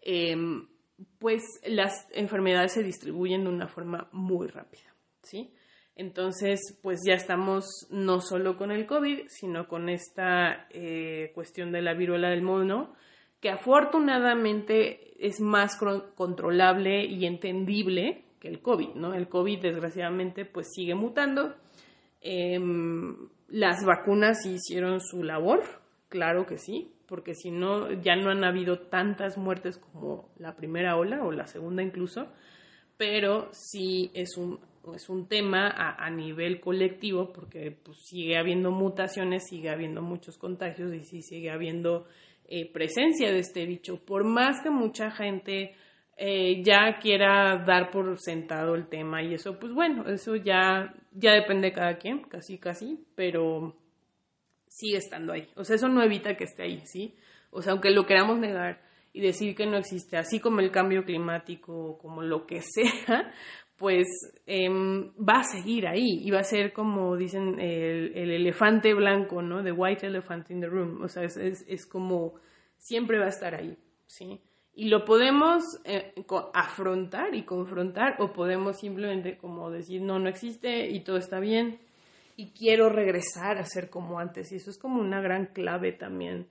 em, 0.00 0.66
pues 1.18 1.42
las 1.66 2.08
enfermedades 2.12 2.72
se 2.72 2.82
distribuyen 2.82 3.44
de 3.44 3.50
una 3.50 3.68
forma 3.68 4.08
muy 4.12 4.46
rápida. 4.48 4.94
Entonces, 5.94 6.78
pues 6.82 7.00
ya 7.06 7.14
estamos 7.14 7.66
no 7.90 8.20
solo 8.20 8.56
con 8.56 8.70
el 8.70 8.86
COVID, 8.86 9.26
sino 9.26 9.68
con 9.68 9.88
esta 9.88 10.68
eh, 10.70 11.32
cuestión 11.34 11.72
de 11.72 11.82
la 11.82 11.94
viruela 11.94 12.30
del 12.30 12.42
mono, 12.42 12.94
que 13.40 13.50
afortunadamente 13.50 15.14
es 15.18 15.40
más 15.40 15.76
controlable 16.14 17.04
y 17.04 17.26
entendible 17.26 18.24
que 18.38 18.48
el 18.48 18.60
COVID, 18.60 18.94
¿no? 18.94 19.14
El 19.14 19.28
COVID 19.28 19.60
desgraciadamente 19.60 20.44
pues 20.44 20.68
sigue 20.74 20.94
mutando. 20.94 21.54
Em, 22.20 23.28
las 23.48 23.84
vacunas 23.84 24.44
hicieron 24.46 25.00
su 25.00 25.22
labor, 25.22 25.62
claro 26.08 26.46
que 26.46 26.58
sí, 26.58 26.92
porque 27.06 27.34
si 27.34 27.50
no, 27.50 27.90
ya 28.02 28.16
no 28.16 28.30
han 28.30 28.44
habido 28.44 28.80
tantas 28.88 29.38
muertes 29.38 29.78
como 29.78 30.28
la 30.38 30.56
primera 30.56 30.96
ola 30.96 31.24
o 31.24 31.32
la 31.32 31.46
segunda 31.46 31.82
incluso, 31.82 32.28
pero 32.96 33.48
sí 33.52 34.10
es 34.12 34.36
un, 34.36 34.58
es 34.94 35.08
un 35.08 35.26
tema 35.28 35.68
a, 35.68 36.10
nivel 36.10 36.60
colectivo 36.60 37.32
porque 37.32 37.70
pues, 37.70 37.98
sigue 38.04 38.36
habiendo 38.36 38.70
mutaciones, 38.70 39.48
sigue 39.48 39.70
habiendo 39.70 40.02
muchos 40.02 40.36
contagios 40.36 40.92
y 40.92 41.04
sí 41.04 41.22
sigue 41.22 41.50
habiendo 41.50 42.06
eh, 42.44 42.70
presencia 42.70 43.30
de 43.30 43.38
este 43.38 43.64
bicho. 43.66 44.04
Por 44.04 44.24
más 44.24 44.62
que 44.62 44.70
mucha 44.70 45.10
gente 45.10 45.74
eh, 46.20 46.64
ya 46.64 46.98
quiera 47.00 47.62
dar 47.64 47.92
por 47.92 48.18
sentado 48.18 48.74
el 48.74 48.88
tema 48.88 49.22
y 49.22 49.34
eso, 49.34 49.56
pues 49.60 49.72
bueno, 49.72 50.08
eso 50.08 50.34
ya, 50.34 50.92
ya 51.12 51.32
depende 51.32 51.68
de 51.68 51.72
cada 51.72 51.96
quien, 51.96 52.24
casi, 52.24 52.58
casi, 52.58 52.98
pero 53.14 53.76
sigue 54.66 54.96
estando 54.96 55.32
ahí. 55.32 55.48
O 55.54 55.62
sea, 55.62 55.76
eso 55.76 55.88
no 55.88 56.02
evita 56.02 56.36
que 56.36 56.42
esté 56.42 56.64
ahí, 56.64 56.82
¿sí? 56.86 57.14
O 57.50 57.62
sea, 57.62 57.72
aunque 57.72 57.90
lo 57.90 58.04
queramos 58.04 58.36
negar 58.38 58.82
y 59.12 59.20
decir 59.20 59.54
que 59.54 59.66
no 59.66 59.76
existe, 59.76 60.16
así 60.16 60.40
como 60.40 60.58
el 60.58 60.72
cambio 60.72 61.04
climático, 61.04 61.98
como 61.98 62.22
lo 62.22 62.46
que 62.46 62.62
sea, 62.62 63.32
pues 63.76 64.08
em, 64.44 65.12
va 65.16 65.40
a 65.40 65.44
seguir 65.44 65.86
ahí 65.86 66.18
y 66.20 66.32
va 66.32 66.40
a 66.40 66.44
ser 66.44 66.72
como 66.72 67.16
dicen 67.16 67.60
el, 67.60 68.12
elefante 68.16 68.92
blanco, 68.92 69.40
¿no? 69.40 69.62
The 69.62 69.70
white 69.70 70.04
elephant 70.04 70.50
in 70.50 70.60
the 70.60 70.66
room, 70.66 71.00
o 71.00 71.08
sea, 71.08 71.22
es, 71.22 71.36
es, 71.36 71.86
como 71.86 72.34
siempre 72.76 73.20
va 73.20 73.26
a 73.26 73.28
estar 73.28 73.54
ahí, 73.54 73.78
¿sí? 74.08 74.40
Y 74.78 74.88
lo 74.88 75.04
podemos 75.04 75.64
eh, 75.84 76.14
afrontar 76.54 77.34
y 77.34 77.42
confrontar 77.42 78.14
o 78.20 78.32
podemos 78.32 78.78
simplemente 78.78 79.36
como 79.36 79.70
decir, 79.70 80.02
no, 80.02 80.18
no 80.18 80.28
existe 80.28 80.88
y 80.88 81.00
todo 81.00 81.16
está 81.16 81.40
bien 81.40 81.80
y 82.36 82.52
quiero 82.52 82.88
regresar 82.88 83.58
a 83.58 83.64
ser 83.64 83.90
como 83.90 84.20
antes 84.20 84.52
y 84.52 84.56
eso 84.56 84.70
es 84.70 84.78
como 84.78 85.00
una 85.00 85.20
gran 85.20 85.46
clave 85.46 85.90
también 85.90 86.46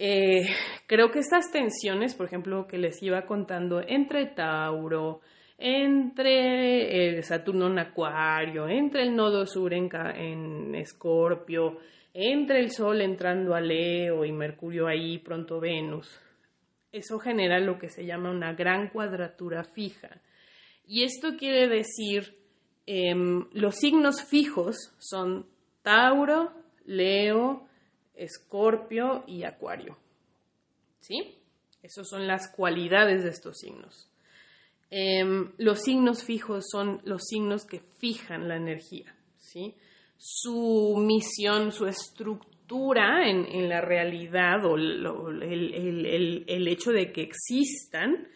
eh, 0.00 0.46
creo 0.86 1.10
que 1.10 1.18
estas 1.18 1.50
tensiones, 1.50 2.14
por 2.14 2.26
ejemplo, 2.26 2.68
que 2.68 2.78
les 2.78 3.02
iba 3.02 3.26
contando 3.26 3.82
entre 3.84 4.26
Tauro, 4.26 5.20
entre 5.58 7.08
el 7.08 7.24
Saturno 7.24 7.66
en 7.66 7.80
Acuario, 7.80 8.68
entre 8.68 9.02
el 9.02 9.16
nodo 9.16 9.44
sur 9.44 9.74
en, 9.74 9.88
en 10.14 10.74
Escorpio, 10.76 11.78
entre 12.14 12.60
el 12.60 12.70
Sol 12.70 13.00
entrando 13.00 13.56
a 13.56 13.60
Leo 13.60 14.24
y 14.24 14.30
Mercurio 14.30 14.86
ahí, 14.86 15.18
pronto 15.18 15.58
Venus. 15.58 16.27
Eso 16.92 17.18
genera 17.18 17.60
lo 17.60 17.78
que 17.78 17.88
se 17.88 18.06
llama 18.06 18.30
una 18.30 18.54
gran 18.54 18.88
cuadratura 18.88 19.64
fija. 19.64 20.20
Y 20.86 21.04
esto 21.04 21.36
quiere 21.36 21.68
decir, 21.68 22.38
em, 22.86 23.46
los 23.52 23.76
signos 23.76 24.22
fijos 24.22 24.94
son 24.98 25.46
Tauro, 25.82 26.52
Leo, 26.86 27.68
Escorpio 28.14 29.24
y 29.26 29.44
Acuario. 29.44 29.98
¿Sí? 31.00 31.38
Esas 31.82 32.08
son 32.08 32.26
las 32.26 32.50
cualidades 32.50 33.22
de 33.22 33.30
estos 33.30 33.58
signos. 33.58 34.10
Em, 34.90 35.52
los 35.58 35.82
signos 35.82 36.24
fijos 36.24 36.64
son 36.70 37.02
los 37.04 37.22
signos 37.26 37.66
que 37.66 37.80
fijan 37.80 38.48
la 38.48 38.56
energía. 38.56 39.14
¿sí? 39.36 39.74
Su 40.16 40.96
misión, 40.98 41.70
su 41.72 41.86
estructura 41.86 42.57
en, 42.70 43.68
la 43.68 43.80
realidad 43.80 44.64
o 44.64 44.76
el, 44.76 46.68
hecho 46.68 46.92
de 46.92 47.12
que 47.12 47.22
existan 47.22 48.28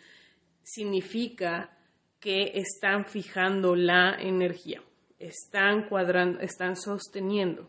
significa 0.62 1.77
que 2.21 2.53
están 2.55 3.05
fijando 3.05 3.75
la 3.75 4.16
energía, 4.21 4.83
están 5.18 5.88
cuadrando, 5.88 6.40
están 6.40 6.77
sosteniendo. 6.77 7.68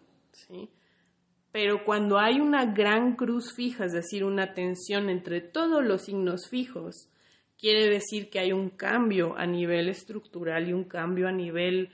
Pero 1.52 1.84
cuando 1.86 2.18
hay 2.18 2.40
una 2.40 2.66
gran 2.66 3.16
cruz 3.16 3.54
fija, 3.56 3.86
es 3.86 3.94
decir, 3.94 4.24
una 4.24 4.54
tensión 4.54 5.10
entre 5.10 5.42
todos 5.42 5.84
los 5.84 6.06
signos 6.06 6.50
fijos, 6.50 7.10
quiere 7.58 7.88
decir 7.88 8.30
que 8.30 8.40
hay 8.40 8.52
un 8.52 8.70
cambio 8.70 9.36
a 9.38 9.46
nivel 9.46 9.90
estructural 9.90 10.68
y 10.68 10.74
un 10.74 10.86
cambio 10.86 11.28
a 11.28 11.32
nivel, 11.32 11.90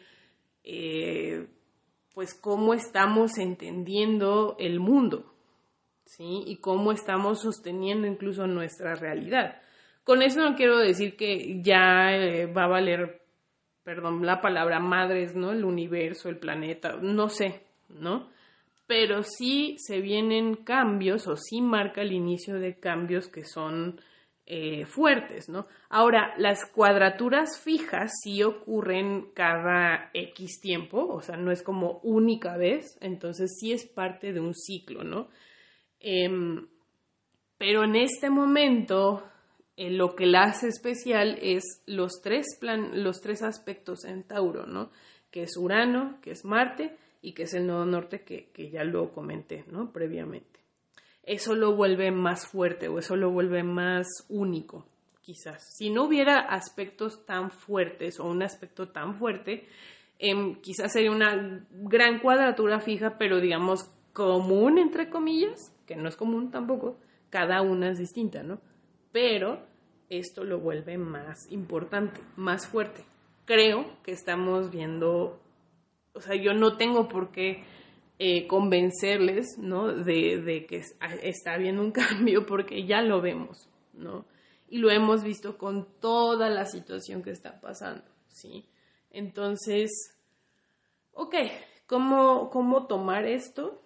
eh, 0.64 1.48
pues, 2.14 2.34
cómo 2.34 2.74
estamos 2.74 3.38
entendiendo 3.38 4.56
el 4.60 4.80
mundo, 4.80 5.34
¿sí? 6.06 6.44
Y 6.46 6.58
cómo 6.58 6.92
estamos 6.92 7.42
sosteniendo 7.42 8.08
incluso 8.08 8.48
nuestra 8.48 8.96
realidad. 8.96 9.62
Con 10.04 10.22
eso 10.22 10.42
no 10.42 10.56
quiero 10.56 10.78
decir 10.78 11.16
que 11.16 11.62
ya 11.62 12.12
eh, 12.12 12.46
va 12.46 12.64
a 12.64 12.70
valer, 12.70 13.22
perdón, 13.84 14.26
la 14.26 14.42
palabra 14.42 14.80
madres, 14.80 15.36
¿no? 15.36 15.52
El 15.52 15.66
universo, 15.66 16.30
el 16.30 16.40
planeta, 16.40 16.98
no 17.02 17.30
sé, 17.30 17.64
¿no? 17.90 18.30
pero 18.90 19.22
sí 19.22 19.76
se 19.78 20.02
vienen 20.02 20.56
cambios 20.56 21.28
o 21.28 21.38
sí 21.38 21.62
marca 21.62 22.02
el 22.02 22.12
inicio 22.12 22.56
de 22.56 22.80
cambios 22.80 23.28
que 23.28 23.46
son 23.46 24.02
eh, 24.52 24.86
fuertes, 24.86 25.48
¿no? 25.48 25.68
Ahora, 25.90 26.34
las 26.38 26.66
cuadraturas 26.66 27.60
fijas 27.60 28.12
sí 28.24 28.42
ocurren 28.42 29.30
cada 29.36 30.10
X 30.14 30.60
tiempo, 30.60 31.06
o 31.08 31.22
sea, 31.22 31.38
no 31.38 31.52
es 31.52 31.62
como 31.62 32.00
única 32.02 32.58
vez, 32.58 32.98
entonces 33.00 33.58
sí 33.60 33.72
es 33.72 33.86
parte 33.86 34.34
de 34.34 34.40
un 34.40 34.56
ciclo, 34.56 35.04
¿no? 35.04 35.30
Em, 36.00 36.68
pero 37.60 37.84
en 37.84 37.96
este 37.96 38.32
momento, 38.32 39.24
eh, 39.78 39.92
lo 39.92 40.16
que 40.16 40.26
la 40.26 40.46
hace 40.46 40.68
especial 40.68 41.38
es 41.42 41.84
los 41.86 42.22
tres, 42.24 42.58
plan 42.60 43.04
los 43.04 43.22
tres 43.22 43.44
aspectos 43.44 44.04
en 44.04 44.24
Tauro, 44.24 44.66
¿no? 44.66 44.90
Que 45.30 45.44
es 45.44 45.56
Urano, 45.58 46.20
que 46.22 46.32
es 46.32 46.44
Marte, 46.44 46.98
y 47.22 47.34
que 47.34 47.44
es 47.44 47.54
el 47.54 47.68
nodo 47.68 47.86
norte 47.86 48.24
que, 48.24 48.70
ya 48.72 48.84
lo 48.84 49.12
comenté, 49.12 49.66
¿no? 49.68 49.92
Previamente. 49.92 50.59
Eso 51.30 51.54
lo 51.54 51.76
vuelve 51.76 52.10
más 52.10 52.48
fuerte 52.48 52.88
o 52.88 52.98
eso 52.98 53.16
lo 53.16 53.30
vuelve 53.30 53.62
más 53.62 54.08
único, 54.30 54.88
quizás. 55.22 55.76
Si 55.78 55.92
no 55.92 56.06
hubiera 56.06 56.40
aspectos 56.40 57.24
tan 57.28 57.52
fuertes 57.52 58.20
o 58.20 58.26
un 58.26 58.42
aspecto 58.42 58.90
tan 58.90 59.14
fuerte, 59.14 59.68
em, 60.18 60.56
quizás 60.56 60.92
sería 60.92 61.12
una 61.12 61.64
gran 61.70 62.20
cuadratura 62.20 62.80
fija, 62.80 63.20
pero 63.20 63.40
digamos 63.40 63.84
común, 64.12 64.80
entre 64.80 65.12
comillas, 65.12 65.72
que 65.86 65.96
no 65.96 66.10
es 66.10 66.16
común 66.16 66.50
tampoco, 66.50 66.98
cada 67.30 67.62
una 67.62 67.92
es 67.92 68.00
distinta, 68.00 68.42
¿no? 68.42 68.60
Pero 69.12 69.68
esto 70.10 70.44
lo 70.44 70.60
vuelve 70.60 70.98
más 70.98 71.52
importante, 71.52 72.22
más 72.38 72.66
fuerte. 72.66 73.06
Creo 73.46 74.02
que 74.02 74.14
estamos 74.14 74.72
viendo 74.72 75.40
o 76.14 76.22
sea, 76.22 76.36
yo 76.36 76.54
no 76.54 76.76
tengo 76.76 77.08
por 77.08 77.32
qué 77.32 77.64
eh, 78.22 78.48
convencerles, 78.48 79.58
¿no? 79.58 79.94
De, 79.94 80.66
que 80.68 80.84
está 81.24 81.54
habiendo 81.54 81.82
un 81.82 81.92
cambio 81.94 82.46
porque 82.46 82.86
ya 82.86 83.02
lo 83.02 83.22
vemos, 83.22 83.70
¿no? 83.94 84.26
Y 84.68 84.80
lo 84.80 84.92
hemos 84.92 85.24
visto 85.24 85.58
con 85.58 85.88
toda 86.02 86.50
la 86.50 86.66
situación 86.66 87.24
que 87.24 87.32
está 87.32 87.62
pasando, 87.62 88.04
¿sí? 88.28 88.66
Entonces, 89.10 89.90
ok, 91.14 91.34
¿cómo, 91.88 92.50
cómo 92.50 92.88
tomar 92.88 93.26
esto? 93.26 93.82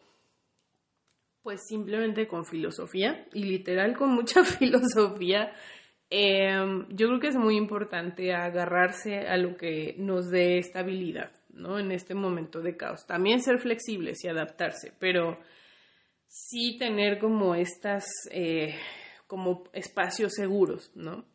Pues 1.43 1.61
simplemente 1.67 2.27
con 2.27 2.43
filosofía 2.43 3.27
y 3.33 3.43
literal 3.43 3.95
con 3.95 4.09
mucha 4.09 4.43
filosofía. 4.43 5.53
Em, 6.09 6.87
yo 6.89 7.07
creo 7.07 7.19
que 7.19 7.27
es 7.27 7.35
muy 7.35 7.55
importante 7.55 8.33
agarrarse 8.33 9.27
a 9.27 9.37
lo 9.37 9.57
que 9.57 9.95
nos 9.99 10.29
dé 10.29 10.57
estabilidad, 10.57 11.31
¿no? 11.53 11.79
En 11.79 11.91
este 11.91 12.13
momento 12.13 12.61
de 12.61 12.75
caos. 12.75 13.05
También 13.05 13.41
ser 13.41 13.59
flexibles 13.59 14.23
y 14.23 14.27
adaptarse, 14.27 14.93
pero 14.99 15.39
sí 16.27 16.77
tener 16.77 17.19
como 17.19 17.55
estas, 17.55 18.05
eh, 18.31 18.75
como 19.27 19.63
espacios 19.73 20.33
seguros, 20.33 20.91
¿no? 20.95 21.25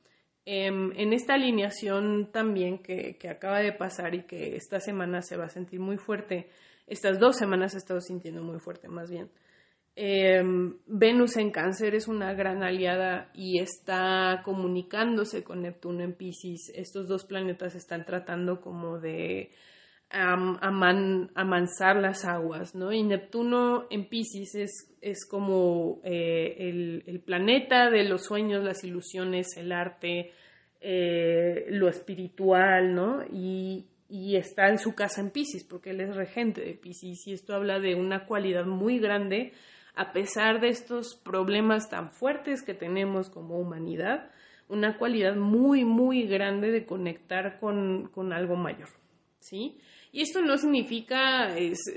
Em, 0.45 0.93
en 0.97 1.13
esta 1.13 1.35
alineación 1.35 2.31
también 2.33 2.79
que, 2.79 3.17
que, 3.19 3.29
acaba 3.29 3.61
de 3.61 3.73
pasar 3.73 4.15
y 4.15 4.23
que 4.23 4.57
esta 4.57 4.81
semana 4.81 5.21
se 5.21 5.37
va 5.37 5.45
a 5.45 5.51
sentir 5.51 5.79
muy 5.79 5.99
fuerte, 5.99 6.49
estas 6.87 7.19
dos 7.19 7.37
semanas 7.37 7.75
he 7.75 7.79
estado 7.79 8.01
sintiendo 8.01 8.43
muy 8.43 8.59
fuerte 8.59 8.89
más 8.89 9.11
bien. 9.11 9.31
Em, 10.01 10.79
Venus 10.87 11.37
en 11.39 11.51
cáncer 11.51 11.97
es 11.97 12.07
una 12.07 12.33
gran 12.33 12.63
aliada 12.63 13.33
y 13.35 13.59
está 13.59 14.43
comunicándose 14.45 15.43
con 15.43 15.63
Neptuno 15.63 16.05
en 16.05 16.15
Pisces. 16.15 16.71
Estos 16.73 17.09
dos 17.09 17.25
planetas 17.25 17.75
están 17.75 18.05
tratando 18.05 18.61
como 18.61 19.01
de 19.01 19.51
las 21.97 22.25
aguas, 22.25 22.75
¿no? 22.75 22.93
Y 22.93 23.03
Neptuno 23.03 23.87
en 23.91 24.09
Pisces 24.09 24.55
es, 24.55 24.97
es 25.01 25.27
como 25.27 26.01
eh, 26.05 27.03
el, 27.07 27.21
planeta 27.21 27.91
de 27.91 28.05
los 28.05 28.25
sueños, 28.25 28.65
las 28.65 28.85
ilusiones, 28.85 29.57
el 29.57 29.73
arte, 29.73 30.33
eh, 30.81 31.67
lo 31.69 31.89
espiritual, 31.89 32.95
¿no? 32.95 33.23
Y, 33.31 33.87
y, 34.09 34.37
está 34.37 34.69
en 34.69 34.79
su 34.79 34.95
casa 34.95 35.21
en 35.21 35.31
Pisces, 35.31 35.65
porque 35.65 35.91
él 35.91 36.01
es 36.01 36.17
regente 36.17 36.63
de 36.63 36.75
Pisces, 36.75 37.27
y 37.27 37.33
esto 37.33 37.55
habla 37.55 37.79
de 37.79 37.95
una 37.95 38.25
cualidad 38.27 38.65
muy 38.65 38.99
grande, 38.99 39.53
a 39.95 40.13
pesar 40.13 40.61
de 40.61 40.69
estos 40.69 41.17
problemas 41.17 41.91
tan 41.91 42.13
fuertes 42.13 42.63
que 42.63 42.75
tenemos 42.75 43.29
como 43.29 43.59
humanidad, 43.59 44.31
una 44.69 44.97
cualidad 44.97 45.35
muy, 45.35 45.85
muy 45.85 46.27
grande 46.27 46.71
de 46.71 46.87
conectar 46.87 47.59
con, 47.59 48.09
con 48.09 48.33
algo 48.33 48.55
mayor, 48.55 48.89
¿sí? 49.41 49.81
Y 50.13 50.23
esto 50.23 50.41
no 50.43 50.57
significa 50.57 51.55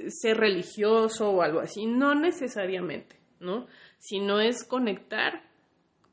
ser 0.07 0.37
religioso 0.37 1.31
o 1.31 1.41
algo 1.41 1.59
así, 1.59 1.85
no 1.85 2.13
necesariamente, 2.13 3.15
¿no? 3.39 3.67
Sino 3.97 4.39
es 4.41 4.65
conectar, 4.65 5.43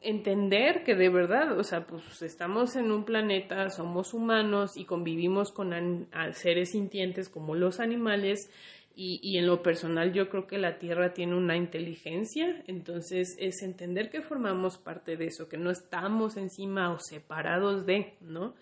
entender 0.00 0.84
que 0.84 0.94
de 0.94 1.08
verdad, 1.08 1.58
o 1.58 1.64
sea, 1.64 1.86
pues 1.86 2.22
estamos 2.22 2.76
en 2.76 2.92
un 2.92 3.04
planeta, 3.04 3.68
somos 3.70 4.14
humanos 4.14 4.76
y 4.76 4.84
convivimos 4.84 5.50
con 5.50 6.08
seres 6.32 6.70
sintientes 6.70 7.28
como 7.28 7.54
los 7.54 7.80
animales 7.80 8.50
y, 8.94 9.20
y, 9.22 9.38
en 9.38 9.46
lo 9.46 9.62
personal 9.62 10.12
yo 10.12 10.28
creo 10.28 10.48
que 10.48 10.58
la 10.58 10.78
Tierra 10.78 11.12
tiene 11.12 11.36
una 11.36 11.56
inteligencia, 11.56 12.64
entonces 12.66 13.36
es 13.38 13.62
entender 13.62 14.10
que 14.10 14.22
formamos 14.22 14.76
parte 14.76 15.16
de 15.16 15.26
eso, 15.26 15.48
que 15.48 15.56
no 15.56 15.70
estamos 15.70 16.36
encima 16.36 16.92
o 16.92 16.98
separados 16.98 17.86
de, 17.86 18.16
¿no? 18.20 18.54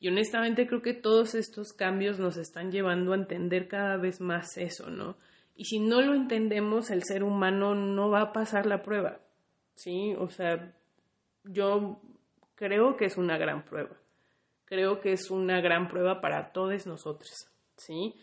Y 0.00 0.08
honestamente 0.08 0.66
creo 0.66 0.80
que 0.80 0.94
todos 0.94 1.34
estos 1.34 1.74
cambios 1.74 2.18
nos 2.18 2.38
están 2.38 2.72
llevando 2.72 3.12
a 3.12 3.16
entender 3.16 3.68
cada 3.68 3.98
vez 3.98 4.20
más 4.20 4.56
eso, 4.56 4.88
¿no? 4.90 5.16
Y 5.54 5.66
si 5.66 5.78
no 5.78 6.00
lo 6.00 6.14
entendemos, 6.14 6.90
el 6.90 7.04
ser 7.04 7.22
humano 7.22 7.74
no 7.74 8.08
va 8.08 8.22
a 8.22 8.32
pasar 8.32 8.64
la 8.64 8.82
prueba, 8.82 9.20
¿sí? 9.74 10.14
O 10.18 10.30
sea, 10.30 10.74
yo 11.44 12.00
creo 12.54 12.96
que 12.96 13.04
es 13.04 13.18
una 13.18 13.36
gran 13.36 13.62
prueba. 13.66 13.94
Creo 14.64 15.00
que 15.00 15.12
es 15.12 15.30
una 15.30 15.60
gran 15.60 15.88
prueba 15.88 16.22
para 16.22 16.52
todos 16.52 16.86
nosotros, 16.86 17.30
¿sí? 17.76 18.14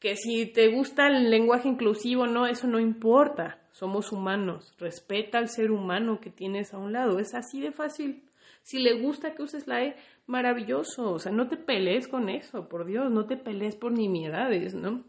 Que 0.00 0.16
si 0.16 0.46
te 0.46 0.68
gusta 0.68 1.06
el 1.06 1.30
lenguaje 1.30 1.68
inclusivo, 1.68 2.26
no, 2.26 2.46
eso 2.46 2.66
no 2.66 2.80
importa. 2.80 3.60
Somos 3.70 4.10
humanos. 4.10 4.74
Respeta 4.78 5.38
al 5.38 5.48
ser 5.48 5.70
humano 5.70 6.20
que 6.20 6.30
tienes 6.30 6.74
a 6.74 6.78
un 6.78 6.92
lado. 6.92 7.18
Es 7.18 7.34
así 7.34 7.60
de 7.60 7.70
fácil. 7.70 8.24
Si 8.62 8.78
le 8.78 9.00
gusta 9.00 9.34
que 9.34 9.42
uses 9.42 9.66
la 9.66 9.84
E, 9.84 9.96
maravilloso. 10.30 11.12
O 11.12 11.18
sea, 11.18 11.32
no 11.32 11.48
te 11.48 11.56
pelees 11.56 12.08
con 12.08 12.28
eso, 12.28 12.68
por 12.68 12.86
Dios, 12.86 13.10
no 13.10 13.26
te 13.26 13.36
pelees 13.36 13.76
por 13.76 13.92
nimiedades, 13.92 14.74
¿no? 14.74 15.04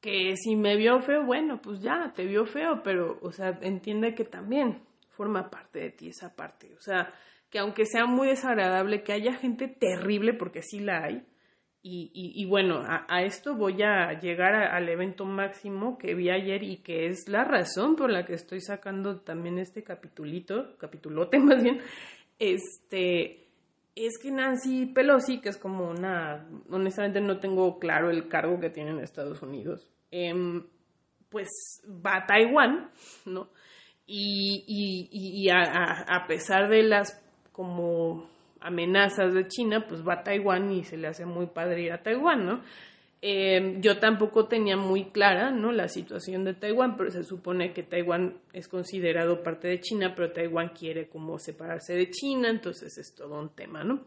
Que 0.00 0.36
si 0.36 0.54
me 0.54 0.76
vio 0.76 1.00
feo, 1.00 1.24
bueno, 1.24 1.60
pues 1.62 1.80
ya, 1.80 2.12
te 2.14 2.26
vio 2.26 2.46
feo, 2.46 2.82
pero, 2.84 3.18
o 3.22 3.32
sea, 3.32 3.58
entiende 3.62 4.14
que 4.14 4.24
también 4.24 4.82
forma 5.08 5.50
parte 5.50 5.80
de 5.80 5.90
ti 5.90 6.08
esa 6.08 6.36
parte. 6.36 6.74
O 6.74 6.80
sea, 6.80 7.12
que 7.50 7.58
aunque 7.58 7.86
sea 7.86 8.04
muy 8.04 8.28
desagradable, 8.28 9.02
que 9.02 9.12
haya 9.12 9.32
gente 9.34 9.66
terrible, 9.68 10.34
porque 10.34 10.62
sí 10.62 10.80
la 10.80 11.04
hay, 11.04 11.24
y, 11.86 12.10
y, 12.14 12.46
bueno, 12.46 12.82
a, 12.82 13.22
esto 13.24 13.56
voy 13.56 13.82
a 13.82 14.18
llegar 14.18 14.54
al 14.54 14.88
evento 14.88 15.26
máximo 15.26 15.98
que 15.98 16.14
vi 16.14 16.30
ayer 16.30 16.62
y 16.62 16.78
que 16.78 17.08
es 17.08 17.28
la 17.28 17.44
razón 17.44 17.94
por 17.94 18.10
la 18.10 18.24
que 18.24 18.32
estoy 18.32 18.62
sacando 18.62 19.20
también 19.20 19.58
este 19.58 19.82
capitulito, 19.82 20.78
capitulote 20.78 21.38
más 21.40 21.62
bien, 21.62 21.82
este, 22.38 23.43
es 23.96 24.18
que 24.18 24.30
Nancy 24.30 24.86
Pelosi, 24.86 25.40
que 25.40 25.50
es 25.50 25.58
como 25.58 25.88
una, 25.88 26.48
honestamente 26.70 27.20
no 27.20 27.38
tengo 27.38 27.78
claro 27.78 28.10
el 28.10 28.28
cargo 28.28 28.58
que 28.58 28.70
tiene 28.70 28.90
en 28.90 29.00
Estados 29.00 29.42
Unidos, 29.42 29.90
em, 30.10 30.64
pues 31.28 31.48
va 31.84 32.16
a 32.16 32.26
Taiwán, 32.26 32.90
¿no? 33.26 33.48
Y, 34.06 34.64
y, 34.66 35.42
y 35.42 35.48
a, 35.48 35.62
a, 35.62 36.26
pesar 36.26 36.68
de 36.68 36.82
las 36.82 37.24
como 37.52 38.28
amenazas 38.60 39.32
de 39.32 39.46
China, 39.48 39.86
pues 39.88 40.06
va 40.06 40.14
a 40.14 40.22
Taiwán 40.22 40.70
y 40.72 40.84
se 40.84 40.96
le 40.96 41.08
hace 41.08 41.24
muy 41.24 41.46
padre 41.46 41.82
ir 41.82 41.92
a 41.92 42.02
Taiwán, 42.02 42.44
¿no? 42.44 42.62
Eh, 43.26 43.76
yo 43.80 43.98
tampoco 44.00 44.48
tenía 44.48 44.76
muy 44.76 45.06
clara 45.06 45.50
¿no? 45.50 45.72
la 45.72 45.88
situación 45.88 46.44
de 46.44 46.52
Taiwán, 46.52 46.94
pero 46.94 47.10
se 47.10 47.24
supone 47.24 47.72
que 47.72 47.82
Taiwán 47.82 48.36
es 48.52 48.68
considerado 48.68 49.42
parte 49.42 49.66
de 49.66 49.80
China, 49.80 50.12
pero 50.14 50.30
Taiwán 50.30 50.74
quiere 50.78 51.08
como 51.08 51.38
separarse 51.38 51.94
de 51.94 52.10
China, 52.10 52.50
entonces 52.50 52.98
es 52.98 53.14
todo 53.14 53.40
un 53.40 53.54
tema, 53.54 53.82
¿no? 53.82 54.04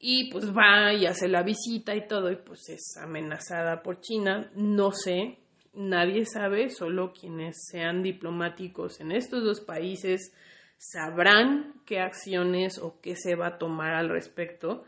Y 0.00 0.32
pues 0.32 0.50
va 0.50 0.92
y 0.92 1.06
hace 1.06 1.28
la 1.28 1.44
visita 1.44 1.94
y 1.94 2.08
todo, 2.08 2.28
y 2.28 2.38
pues 2.44 2.68
es 2.70 2.96
amenazada 3.00 3.84
por 3.84 4.00
China. 4.00 4.50
No 4.56 4.90
sé, 4.90 5.38
nadie 5.74 6.24
sabe, 6.24 6.70
solo 6.70 7.12
quienes 7.12 7.68
sean 7.70 8.02
diplomáticos 8.02 8.98
en 8.98 9.12
estos 9.12 9.44
dos 9.44 9.60
países 9.60 10.34
sabrán 10.76 11.74
qué 11.86 12.00
acciones 12.00 12.80
o 12.80 13.00
qué 13.00 13.14
se 13.14 13.36
va 13.36 13.46
a 13.46 13.58
tomar 13.58 13.94
al 13.94 14.08
respecto 14.08 14.82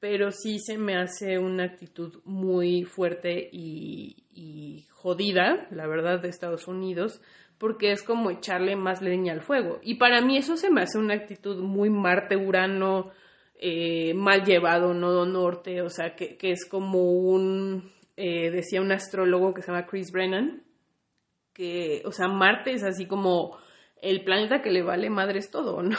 pero 0.00 0.30
sí 0.30 0.58
se 0.58 0.78
me 0.78 0.96
hace 0.96 1.38
una 1.38 1.64
actitud 1.64 2.20
muy 2.24 2.84
fuerte 2.84 3.48
y, 3.50 4.84
jodida, 4.90 5.66
la 5.70 5.86
verdad, 5.86 6.20
de 6.20 6.28
Estados 6.28 6.68
Unidos, 6.68 7.22
porque 7.58 7.92
es 7.92 8.02
como 8.02 8.30
echarle 8.30 8.76
más 8.76 9.00
leña 9.00 9.32
al 9.32 9.40
fuego. 9.40 9.78
Y 9.82 9.94
para 9.94 10.20
mí 10.20 10.36
eso 10.36 10.56
se 10.56 10.70
me 10.70 10.82
hace 10.82 10.98
una 10.98 11.14
actitud 11.14 11.62
muy 11.62 11.90
Marte-Urano, 11.90 13.12
eh, 13.58 14.12
mal 14.14 14.44
llevado, 14.44 14.92
nodo 14.92 15.24
norte, 15.24 15.80
o 15.80 15.88
sea, 15.88 16.14
que, 16.14 16.36
es 16.42 16.68
como 16.68 17.10
un, 17.12 17.90
eh, 18.16 18.50
decía 18.50 18.82
un 18.82 18.92
astrólogo 18.92 19.54
que 19.54 19.62
se 19.62 19.72
llama 19.72 19.86
Chris 19.86 20.12
Brennan, 20.12 20.62
que, 21.54 22.02
o 22.04 22.12
sea, 22.12 22.28
Marte 22.28 22.72
es 22.72 22.84
así 22.84 23.06
como 23.06 23.56
el 24.02 24.24
planeta 24.24 24.60
que 24.60 24.70
le 24.70 24.82
vale 24.82 25.08
madres 25.08 25.50
todo, 25.50 25.82
¿no? 25.82 25.96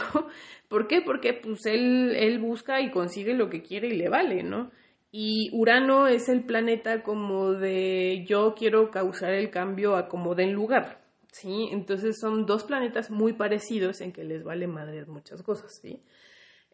¿Por 0.68 0.88
qué? 0.88 1.02
Porque 1.02 1.34
pues 1.34 1.66
él, 1.66 2.16
él 2.16 2.40
busca 2.40 2.82
y 2.82 2.92
consigue 2.92 3.34
lo 3.34 3.50
que 3.50 3.62
quiere 3.62 3.88
y 3.88 3.98
le 3.98 4.10
vale, 4.10 4.44
¿no? 4.44 4.72
Y 5.12 5.50
Urano 5.54 6.08
es 6.08 6.28
el 6.28 6.44
planeta 6.44 7.02
como 7.04 7.54
de 7.54 8.26
yo 8.28 8.54
quiero 8.56 8.92
causar 8.92 9.34
el 9.34 9.50
cambio 9.50 9.96
a 9.96 10.10
como 10.10 10.36
den 10.36 10.54
lugar, 10.54 11.02
¿sí? 11.32 11.70
Entonces 11.72 12.18
son 12.20 12.46
dos 12.46 12.66
planetas 12.66 13.10
muy 13.10 13.34
parecidos 13.34 14.02
en 14.02 14.12
que 14.12 14.26
les 14.26 14.44
vale 14.44 14.68
madres 14.68 15.08
muchas 15.08 15.42
cosas, 15.44 15.80
¿sí? 15.82 16.02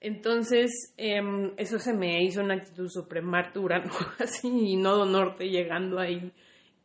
Entonces, 0.02 0.94
em, 0.98 1.54
eso 1.56 1.80
se 1.80 1.94
me 1.94 2.24
hizo 2.24 2.42
una 2.42 2.56
actitud 2.56 2.90
sobre 2.90 3.22
Marte, 3.22 3.60
Urano, 3.60 3.90
así, 4.20 4.50
y 4.50 4.76
Nodo 4.76 5.06
Norte 5.06 5.50
llegando 5.50 5.98
ahí 6.00 6.34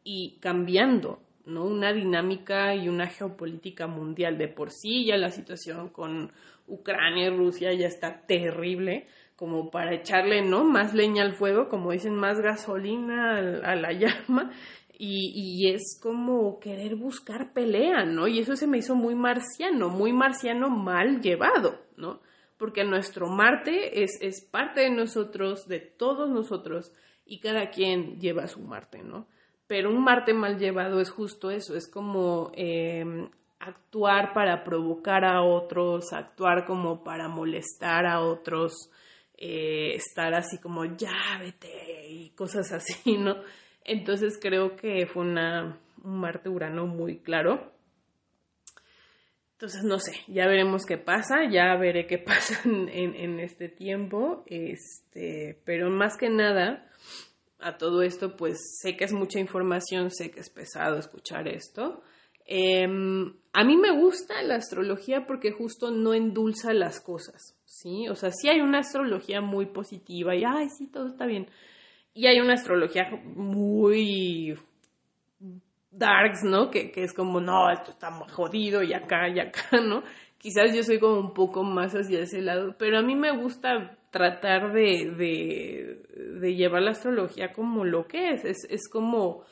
y 0.04 0.38
cambiando, 0.40 1.20
¿no? 1.44 1.64
Una 1.64 1.92
dinámica 1.92 2.76
y 2.76 2.88
una 2.88 3.08
geopolítica 3.08 3.88
mundial 3.88 4.38
de 4.38 4.46
por 4.48 4.70
sí, 4.70 5.04
ya 5.06 5.16
la 5.16 5.30
situación 5.30 5.88
con 5.88 6.30
Ucrania 6.68 7.26
y 7.26 7.36
Rusia 7.36 7.72
ya 7.72 7.86
está 7.86 8.26
terrible, 8.26 9.06
como 9.36 9.70
para 9.70 9.94
echarle, 9.94 10.42
¿no? 10.42 10.64
Más 10.64 10.94
leña 10.94 11.22
al 11.22 11.34
fuego, 11.34 11.68
como 11.68 11.92
dicen, 11.92 12.14
más 12.14 12.40
gasolina 12.40 13.38
a, 13.38 13.74
la 13.76 13.92
llama. 14.28 14.52
Y, 15.00 15.32
y, 15.34 15.72
es 15.72 15.98
como 16.02 16.58
querer 16.58 16.96
buscar 16.96 17.52
pelea, 17.52 18.04
¿no? 18.04 18.26
Y 18.26 18.40
eso 18.40 18.56
se 18.56 18.66
me 18.66 18.78
hizo 18.78 18.96
muy 18.96 19.14
marciano, 19.14 19.88
muy 19.90 20.12
marciano 20.12 20.70
mal 20.70 21.20
llevado, 21.20 21.78
¿no? 21.96 22.20
Porque 22.56 22.82
nuestro 22.82 23.28
Marte 23.28 24.02
es, 24.02 24.18
es 24.20 24.44
parte 24.44 24.80
de 24.80 24.90
nosotros, 24.90 25.68
de 25.68 25.78
todos 25.78 26.28
nosotros, 26.30 26.92
y 27.24 27.38
cada 27.38 27.70
quien 27.70 28.18
lleva 28.18 28.48
su 28.48 28.60
Marte, 28.60 29.04
¿no? 29.04 29.28
Pero 29.68 29.90
un 29.90 30.02
Marte 30.02 30.32
mal 30.32 30.58
llevado 30.58 30.98
es 30.98 31.10
justo 31.10 31.50
eso, 31.50 31.76
es 31.76 31.86
como 31.86 32.50
em, 32.54 33.28
actuar 33.60 34.32
para 34.32 34.64
provocar 34.64 35.24
a 35.24 35.42
otros, 35.42 36.12
actuar 36.12 36.64
como 36.64 37.02
para 37.02 37.28
molestar 37.28 38.06
a 38.06 38.20
otros, 38.20 38.90
eh, 39.36 39.94
estar 39.94 40.34
así 40.34 40.58
como 40.58 40.84
ya 40.84 41.38
vete 41.40 42.08
y 42.08 42.30
cosas 42.30 42.72
así, 42.72 43.16
¿no? 43.16 43.36
Entonces 43.84 44.38
creo 44.40 44.76
que 44.76 45.06
fue 45.06 45.22
una, 45.22 45.78
un 46.02 46.20
Marte 46.20 46.48
Urano 46.48 46.86
muy 46.86 47.18
claro. 47.20 47.72
Entonces, 49.52 49.82
no 49.82 49.98
sé, 49.98 50.12
ya 50.28 50.46
veremos 50.46 50.86
qué 50.86 50.98
pasa, 50.98 51.50
ya 51.50 51.74
veré 51.76 52.06
qué 52.06 52.18
pasa 52.26 52.60
en, 52.64 52.88
en, 52.88 53.40
este 53.40 53.68
tiempo, 53.68 54.44
este, 54.46 55.60
pero 55.64 55.90
más 55.90 56.16
que 56.16 56.30
nada, 56.30 56.88
a 57.58 57.76
todo 57.76 58.02
esto, 58.02 58.36
pues 58.36 58.78
sé 58.80 58.96
que 58.96 59.04
es 59.04 59.12
mucha 59.12 59.40
información, 59.40 60.12
sé 60.12 60.30
que 60.30 60.38
es 60.40 60.50
pesado 60.50 60.96
escuchar 60.96 61.48
esto, 61.48 62.04
Em, 62.50 63.34
a 63.52 63.62
mí 63.62 63.76
me 63.76 63.90
gusta 63.90 64.40
la 64.40 64.54
astrología 64.54 65.26
porque 65.26 65.52
justo 65.52 65.90
no 65.90 66.14
endulza 66.14 66.72
las 66.72 66.98
cosas, 66.98 67.54
¿sí? 67.66 68.08
O 68.08 68.14
sea, 68.14 68.30
sí 68.32 68.48
hay 68.48 68.62
una 68.62 68.78
astrología 68.78 69.42
muy 69.42 69.66
positiva 69.66 70.34
y, 70.34 70.44
ay, 70.44 70.70
sí, 70.70 70.86
todo 70.86 71.08
está 71.08 71.26
bien. 71.26 71.46
Y 72.14 72.26
hay 72.26 72.40
una 72.40 72.54
astrología 72.54 73.10
muy 73.36 74.58
darks, 75.90 76.42
¿no? 76.42 76.70
Que, 76.70 76.90
que 76.90 77.02
es 77.04 77.12
como, 77.12 77.38
no, 77.38 77.70
esto 77.70 77.90
está 77.90 78.10
jodido 78.30 78.82
y 78.82 78.94
acá 78.94 79.28
y 79.28 79.40
acá, 79.40 79.68
¿no? 79.86 80.02
Quizás 80.38 80.74
yo 80.74 80.82
soy 80.82 80.98
como 80.98 81.20
un 81.20 81.34
poco 81.34 81.62
más 81.64 81.92
hacia 81.92 82.20
ese 82.20 82.40
lado, 82.40 82.76
pero 82.78 82.98
a 82.98 83.02
mí 83.02 83.14
me 83.14 83.36
gusta 83.36 83.98
tratar 84.10 84.72
de, 84.72 85.12
de, 85.18 86.40
de 86.40 86.54
llevar 86.54 86.80
la 86.80 86.92
astrología 86.92 87.52
como 87.52 87.84
lo 87.84 88.06
que 88.06 88.30
es, 88.30 88.44
es, 88.46 88.66
es 88.70 88.88
como 88.88 89.44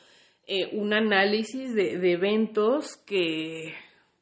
eh, 0.47 0.69
un 0.71 0.93
análisis 0.93 1.75
de, 1.75 1.97
de, 1.97 2.13
eventos 2.13 2.95
que, 3.05 3.73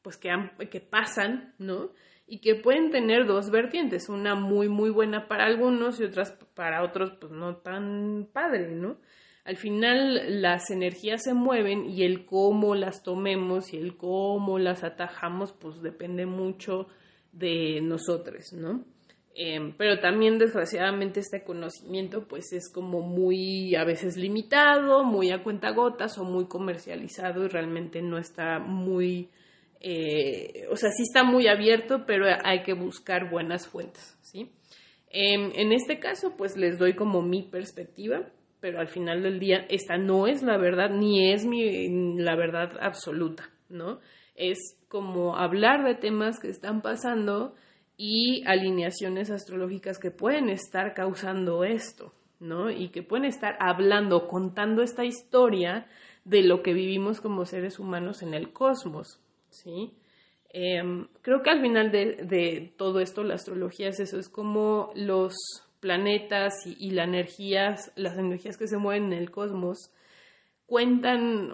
pues 0.02 0.18
que, 0.18 0.30
que 0.72 0.82
pasan, 0.82 1.54
¿no? 1.60 1.92
Y 2.26 2.40
que 2.40 2.56
pueden 2.56 2.90
tener 2.90 3.28
dos 3.28 3.52
vertientes, 3.52 4.10
una 4.10 4.34
muy, 4.34 4.68
muy 4.68 4.90
buena 4.90 5.28
para 5.28 5.46
algunos 5.46 6.00
y 6.00 6.04
otras 6.04 6.32
para 6.56 6.84
otros, 6.84 7.12
pues 7.22 7.32
no 7.32 7.58
tan 7.58 8.28
padre, 8.34 8.72
¿no? 8.72 8.98
Al 9.44 9.58
final 9.58 10.42
las 10.42 10.72
energías 10.72 11.24
se 11.24 11.36
mueven 11.36 11.86
y 11.86 12.04
el 12.04 12.26
cómo 12.26 12.74
las 12.74 13.04
tomemos 13.04 13.72
y 13.72 13.78
el 13.78 13.96
cómo 13.96 14.58
las 14.58 14.84
atajamos, 14.84 15.54
pues 15.54 15.80
depende 15.84 16.26
mucho 16.26 16.88
de 17.32 17.82
nosotros, 17.82 18.52
¿no? 18.54 18.84
Em, 19.38 19.74
pero 19.78 20.00
también 20.00 20.38
desgraciadamente 20.40 21.20
este 21.20 21.44
conocimiento 21.44 22.26
pues 22.26 22.54
es 22.54 22.72
como 22.72 23.02
muy 23.02 23.76
a 23.76 23.84
veces 23.84 24.16
limitado, 24.16 25.04
muy 25.04 25.32
a 25.32 25.44
cuentagotas 25.44 26.18
o 26.18 26.24
muy 26.24 26.48
comercializado 26.48 27.44
y 27.44 27.50
realmente 27.50 28.02
no 28.02 28.18
está 28.18 28.60
muy, 28.60 29.30
eh, 29.82 30.66
o 30.72 30.78
sea, 30.78 30.90
sí 30.92 31.04
está 31.04 31.26
muy 31.26 31.50
abierto, 31.50 32.06
pero 32.08 32.28
hay 32.46 32.64
que 32.64 32.72
buscar 32.72 33.30
buenas 33.30 33.68
fuentes, 33.68 34.18
¿sí? 34.22 34.54
Em, 35.10 35.52
en 35.54 35.74
este 35.74 36.00
caso 36.00 36.38
pues 36.38 36.56
les 36.56 36.80
doy 36.80 36.94
como 36.94 37.22
mi 37.22 37.44
perspectiva, 37.44 38.30
pero 38.62 38.80
al 38.80 38.88
final 38.88 39.22
del 39.22 39.40
día 39.40 39.66
esta 39.68 39.98
no 39.98 40.28
es 40.28 40.44
la 40.44 40.58
verdad 40.58 40.92
ni 40.92 41.34
es 41.34 41.46
mi, 41.46 42.16
la 42.18 42.38
verdad 42.38 42.72
absoluta, 42.80 43.50
¿no? 43.68 44.00
Es 44.36 44.60
como 44.88 45.36
hablar 45.36 45.84
de 45.84 45.96
temas 45.96 46.40
que 46.40 46.48
están 46.48 46.82
pasando, 46.82 47.54
y 47.98 48.44
alineaciones 48.46 49.32
astrológicas 49.32 50.00
que 50.00 50.12
pueden 50.12 50.50
estar 50.50 50.94
causando 50.94 51.64
esto, 51.64 52.14
¿no? 52.40 52.70
Y 52.70 52.90
que 52.90 53.04
pueden 53.04 53.26
estar 53.26 53.58
hablando, 53.60 54.28
contando 54.28 54.82
esta 54.82 55.06
historia 55.06 55.88
de 56.26 56.42
lo 56.44 56.62
que 56.62 56.74
vivimos 56.74 57.22
como 57.22 57.46
seres 57.46 57.80
humanos 57.80 58.22
en 58.22 58.34
el 58.34 58.52
cosmos, 58.52 59.22
¿sí? 59.50 59.94
Em, 60.50 61.08
creo 61.22 61.42
que 61.44 61.50
al 61.50 61.62
final 61.62 61.92
de, 61.92 62.74
todo 62.78 63.00
esto, 63.00 63.24
la 63.24 63.36
astrología 63.36 63.90
es 63.90 64.00
eso, 64.00 64.18
es 64.18 64.30
como 64.30 64.92
los 64.96 65.36
planetas 65.80 66.54
y, 66.66 66.92
la 66.92 67.04
energías, 67.04 67.92
las 67.96 68.18
energías 68.18 68.58
que 68.58 68.68
se 68.68 68.78
mueven 68.78 69.12
en 69.12 69.20
el 69.20 69.32
cosmos 69.32 69.92
cuentan 70.66 71.52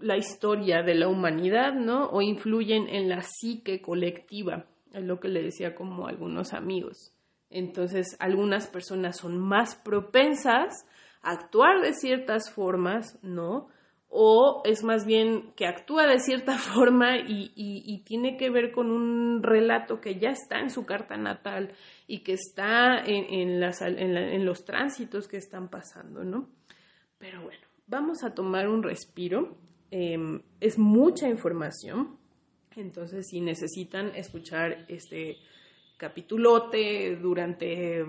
la 0.00 0.16
historia 0.16 0.82
de 0.82 0.94
la 0.94 1.08
humanidad, 1.08 1.74
¿no? 1.74 2.08
O 2.08 2.22
influyen 2.22 2.88
en 2.88 3.08
la 3.08 3.22
psique 3.22 3.82
colectiva, 3.82 4.64
es 4.98 5.04
lo 5.04 5.20
que 5.20 5.28
le 5.28 5.42
decía 5.42 5.74
como 5.74 6.06
algunos 6.06 6.52
amigos. 6.52 7.12
Entonces, 7.50 8.16
algunas 8.18 8.66
personas 8.66 9.18
son 9.18 9.38
más 9.38 9.76
propensas 9.76 10.86
a 11.22 11.32
actuar 11.32 11.80
de 11.80 11.92
ciertas 11.92 12.50
formas, 12.50 13.18
¿no? 13.22 13.68
O 14.08 14.62
es 14.64 14.84
más 14.84 15.04
bien 15.04 15.52
que 15.56 15.66
actúa 15.66 16.06
de 16.06 16.18
cierta 16.18 16.58
forma 16.58 17.18
y, 17.18 18.02
tiene 18.04 18.36
que 18.36 18.50
ver 18.50 18.70
con 18.70 18.90
un 18.90 19.42
relato 19.42 20.00
que 20.00 20.18
ya 20.18 20.30
está 20.30 20.60
en 20.60 20.70
su 20.70 20.86
carta 20.86 21.16
natal 21.16 21.72
y 22.06 22.20
que 22.22 22.34
está 22.34 22.98
en, 23.04 23.58
los 24.44 24.64
tránsitos 24.64 25.26
que 25.26 25.36
están 25.36 25.68
pasando, 25.68 26.22
¿no? 26.24 26.48
Pero 27.18 27.42
bueno, 27.42 27.66
vamos 27.86 28.22
a 28.22 28.32
tomar 28.32 28.68
un 28.68 28.82
respiro. 28.82 29.56
Em, 29.90 30.40
es 30.60 30.78
mucha 30.78 31.28
información, 31.28 32.15
entonces 32.76 33.26
si 33.28 33.40
necesitan 33.40 34.14
escuchar 34.14 34.84
este 34.88 35.38
capitulote 35.96 37.16
durante, 37.16 38.04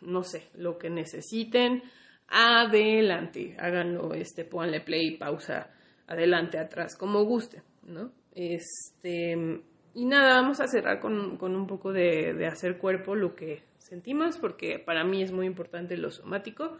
no 0.00 0.22
sé, 0.22 0.48
lo 0.54 0.78
que 0.78 0.90
necesiten, 0.90 1.82
adelante, 2.28 3.56
háganlo, 3.58 4.14
este, 4.14 4.44
pónganle 4.44 4.80
play, 4.80 5.16
pausa, 5.16 5.70
adelante, 6.06 6.58
atrás, 6.58 6.96
como 6.96 7.24
guste, 7.24 7.62
¿no? 7.82 8.12
Este, 8.34 9.62
y 9.94 10.04
nada, 10.04 10.40
vamos 10.40 10.60
a 10.60 10.68
cerrar 10.68 11.00
con, 11.00 11.36
con 11.36 11.56
un 11.56 11.66
poco 11.66 11.92
de, 11.92 12.46
hacer 12.46 12.78
cuerpo 12.78 13.14
lo 13.14 13.34
que 13.34 13.62
sentimos, 13.78 14.38
porque 14.38 14.78
para 14.78 15.04
mí 15.04 15.22
es 15.22 15.32
muy 15.32 15.46
importante 15.46 15.96
lo 15.96 16.10
somático, 16.10 16.78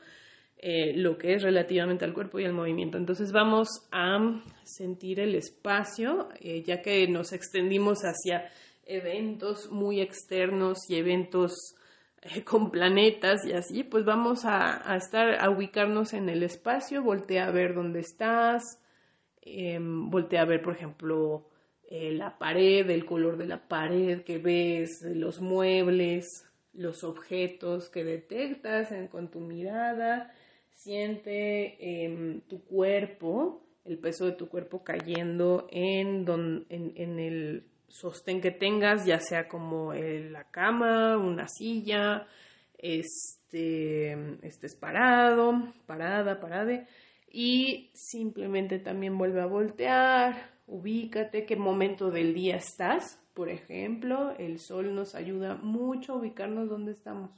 eh, 0.62 0.92
lo 0.94 1.16
que 1.16 1.32
es 1.32 1.42
relativamente 1.42 2.04
al 2.04 2.12
cuerpo 2.12 2.38
y 2.38 2.44
al 2.44 2.52
movimiento. 2.52 2.98
Entonces 2.98 3.32
vamos 3.32 3.88
a 3.92 4.42
sentir 4.62 5.18
el 5.18 5.34
espacio, 5.34 6.28
eh, 6.38 6.62
ya 6.62 6.82
que 6.82 7.08
nos 7.08 7.32
extendimos 7.32 8.00
hacia 8.02 8.50
eventos 8.84 9.70
muy 9.70 10.02
externos 10.02 10.80
y 10.90 10.96
eventos 10.96 11.54
eh, 12.20 12.44
con 12.44 12.70
planetas 12.70 13.46
y 13.46 13.54
así, 13.54 13.84
pues 13.84 14.04
vamos 14.04 14.44
a, 14.44 14.94
estar, 14.96 15.42
a 15.42 15.48
ubicarnos 15.48 16.12
en 16.12 16.28
el 16.28 16.42
espacio, 16.42 17.02
voltea 17.02 17.46
a 17.46 17.52
ver 17.52 17.74
dónde 17.74 18.00
estás, 18.00 18.62
em, 19.40 20.10
voltea 20.10 20.42
a 20.42 20.44
ver, 20.44 20.60
por 20.60 20.74
ejemplo, 20.74 21.46
la 21.90 22.36
pared, 22.38 22.88
el 22.90 23.06
color 23.06 23.38
de 23.38 23.46
la 23.46 23.66
pared 23.66 24.22
que 24.24 24.36
ves, 24.36 25.00
los 25.02 25.40
muebles, 25.40 26.44
los 26.74 27.02
objetos 27.02 27.88
que 27.88 28.04
detectas 28.04 28.92
con 29.10 29.28
tu 29.28 29.40
mirada, 29.40 30.32
siente 30.82 32.04
em, 32.04 32.40
tu 32.42 32.64
cuerpo, 32.64 33.66
el 33.84 33.98
peso 33.98 34.26
de 34.26 34.32
tu 34.32 34.48
cuerpo 34.48 34.82
cayendo 34.82 35.66
en, 35.70 36.26
en 36.68 37.18
el 37.18 37.66
sostén 37.88 38.40
que 38.40 38.50
tengas, 38.50 39.04
ya 39.04 39.18
sea 39.18 39.48
como 39.48 39.92
la 39.92 40.44
cama, 40.50 41.16
una 41.18 41.48
silla, 41.48 42.26
este, 42.78 44.12
estés 44.46 44.76
parado, 44.76 45.72
parada, 45.86 46.40
parade, 46.40 46.86
y 47.30 47.90
simplemente 47.94 48.78
también 48.78 49.18
vuelve 49.18 49.40
a 49.40 49.46
voltear, 49.46 50.50
ubícate 50.66 51.44
qué 51.44 51.56
momento 51.56 52.10
del 52.10 52.32
día 52.34 52.56
estás. 52.56 53.18
Por 53.34 53.48
ejemplo, 53.48 54.34
el 54.38 54.58
sol 54.58 54.94
nos 54.94 55.14
ayuda 55.14 55.56
mucho 55.56 56.12
a 56.12 56.16
ubicarnos 56.16 56.68
dónde 56.68 56.92
estamos, 56.92 57.30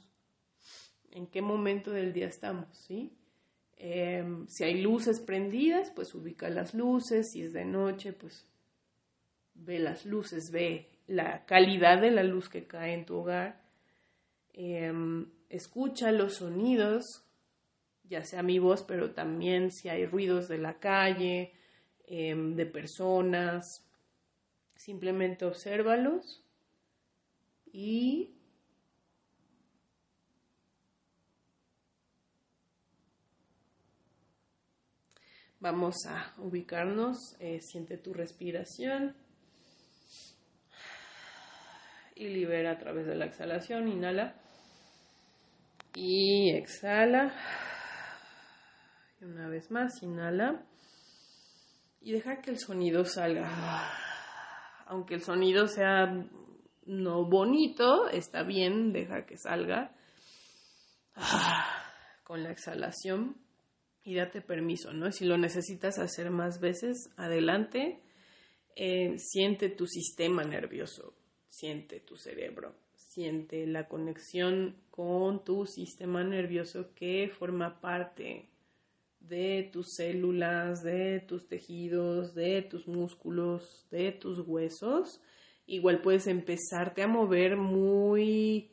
en 1.11 1.27
qué 1.27 1.41
momento 1.41 1.91
del 1.91 2.13
día 2.13 2.27
estamos, 2.27 2.67
¿sí? 2.77 3.17
Em, 3.85 4.47
si 4.47 4.63
hay 4.63 4.81
luces 4.81 5.19
prendidas, 5.19 5.91
pues 5.93 6.15
ubica 6.15 6.49
las 6.49 6.73
luces, 6.73 7.33
si 7.33 7.41
es 7.41 7.51
de 7.51 7.65
noche, 7.65 8.13
pues 8.13 8.47
ve 9.55 9.77
las 9.77 10.05
luces, 10.05 10.51
ve 10.51 10.87
la 11.05 11.45
calidad 11.45 11.99
de 11.99 12.11
la 12.11 12.23
luz 12.23 12.47
que 12.47 12.65
cae 12.65 12.93
en 12.93 13.05
tu 13.05 13.17
hogar, 13.17 13.61
em, 14.53 15.29
escucha 15.49 16.13
los 16.13 16.35
sonidos, 16.35 17.25
ya 18.05 18.23
sea 18.23 18.41
mi 18.41 18.57
voz, 18.57 18.83
pero 18.83 19.11
también 19.11 19.69
si 19.69 19.89
hay 19.89 20.05
ruidos 20.05 20.47
de 20.47 20.59
la 20.59 20.79
calle, 20.79 21.51
em, 22.07 22.55
de 22.55 22.65
personas, 22.65 23.85
simplemente 24.77 25.43
obsérvalos 25.43 26.41
y 27.73 28.33
vamos 35.63 36.05
a 36.07 36.33
ubicarnos, 36.39 37.37
eh, 37.39 37.61
siente 37.61 37.97
tu 37.97 38.13
respiración 38.13 39.15
y 42.15 42.27
libera 42.27 42.71
a 42.71 42.77
través 42.77 43.07
de 43.07 43.15
la 43.15 43.25
exhalación. 43.25 43.87
Inhala 43.87 44.35
y 45.95 46.51
exhala. 46.51 47.33
Y 49.21 49.23
una 49.23 49.47
vez 49.47 49.71
más, 49.71 50.03
inhala 50.03 50.65
y 52.01 52.11
deja 52.11 52.41
que 52.41 52.51
el 52.51 52.59
sonido 52.59 53.05
salga. 53.05 53.49
Aunque 54.87 55.15
el 55.15 55.21
sonido 55.21 55.67
sea 55.67 56.13
no 56.85 57.23
bonito, 57.23 58.09
está 58.09 58.43
bien, 58.43 58.91
deja 58.91 59.25
que 59.25 59.37
salga 59.37 59.95
con 62.25 62.43
la 62.43 62.51
exhalación 62.51 63.42
y 64.03 64.15
date 64.15 64.41
permiso, 64.41 64.93
¿no? 64.93 65.11
Si 65.11 65.25
lo 65.25 65.37
necesitas 65.37 65.99
hacer 65.99 66.29
más 66.29 66.59
veces, 66.59 67.09
adelante. 67.17 67.99
Eh, 68.75 69.17
siente 69.17 69.69
tu 69.69 69.85
sistema 69.85 70.43
nervioso 70.43 71.13
siente 71.53 71.99
tu 71.99 72.17
cerebro, 72.17 72.73
siente 72.95 73.67
la 73.67 73.87
conexión 73.87 74.75
con 74.89 75.43
tu 75.43 75.67
sistema 75.67 76.23
nervioso 76.23 76.93
que 76.95 77.29
forma 77.29 77.79
parte 77.79 78.49
de 79.19 79.69
tus 79.71 79.93
células, 79.95 80.83
de 80.83 81.19
tus 81.27 81.47
tejidos, 81.47 82.33
de 82.33 82.63
tus 82.63 82.87
músculos, 82.87 83.87
de 83.91 84.13
tus 84.13 84.39
huesos. 84.39 85.21
Igual 85.67 86.01
puedes 86.01 86.25
empezarte 86.25 87.03
a 87.03 87.07
mover 87.07 87.55
muy 87.55 88.71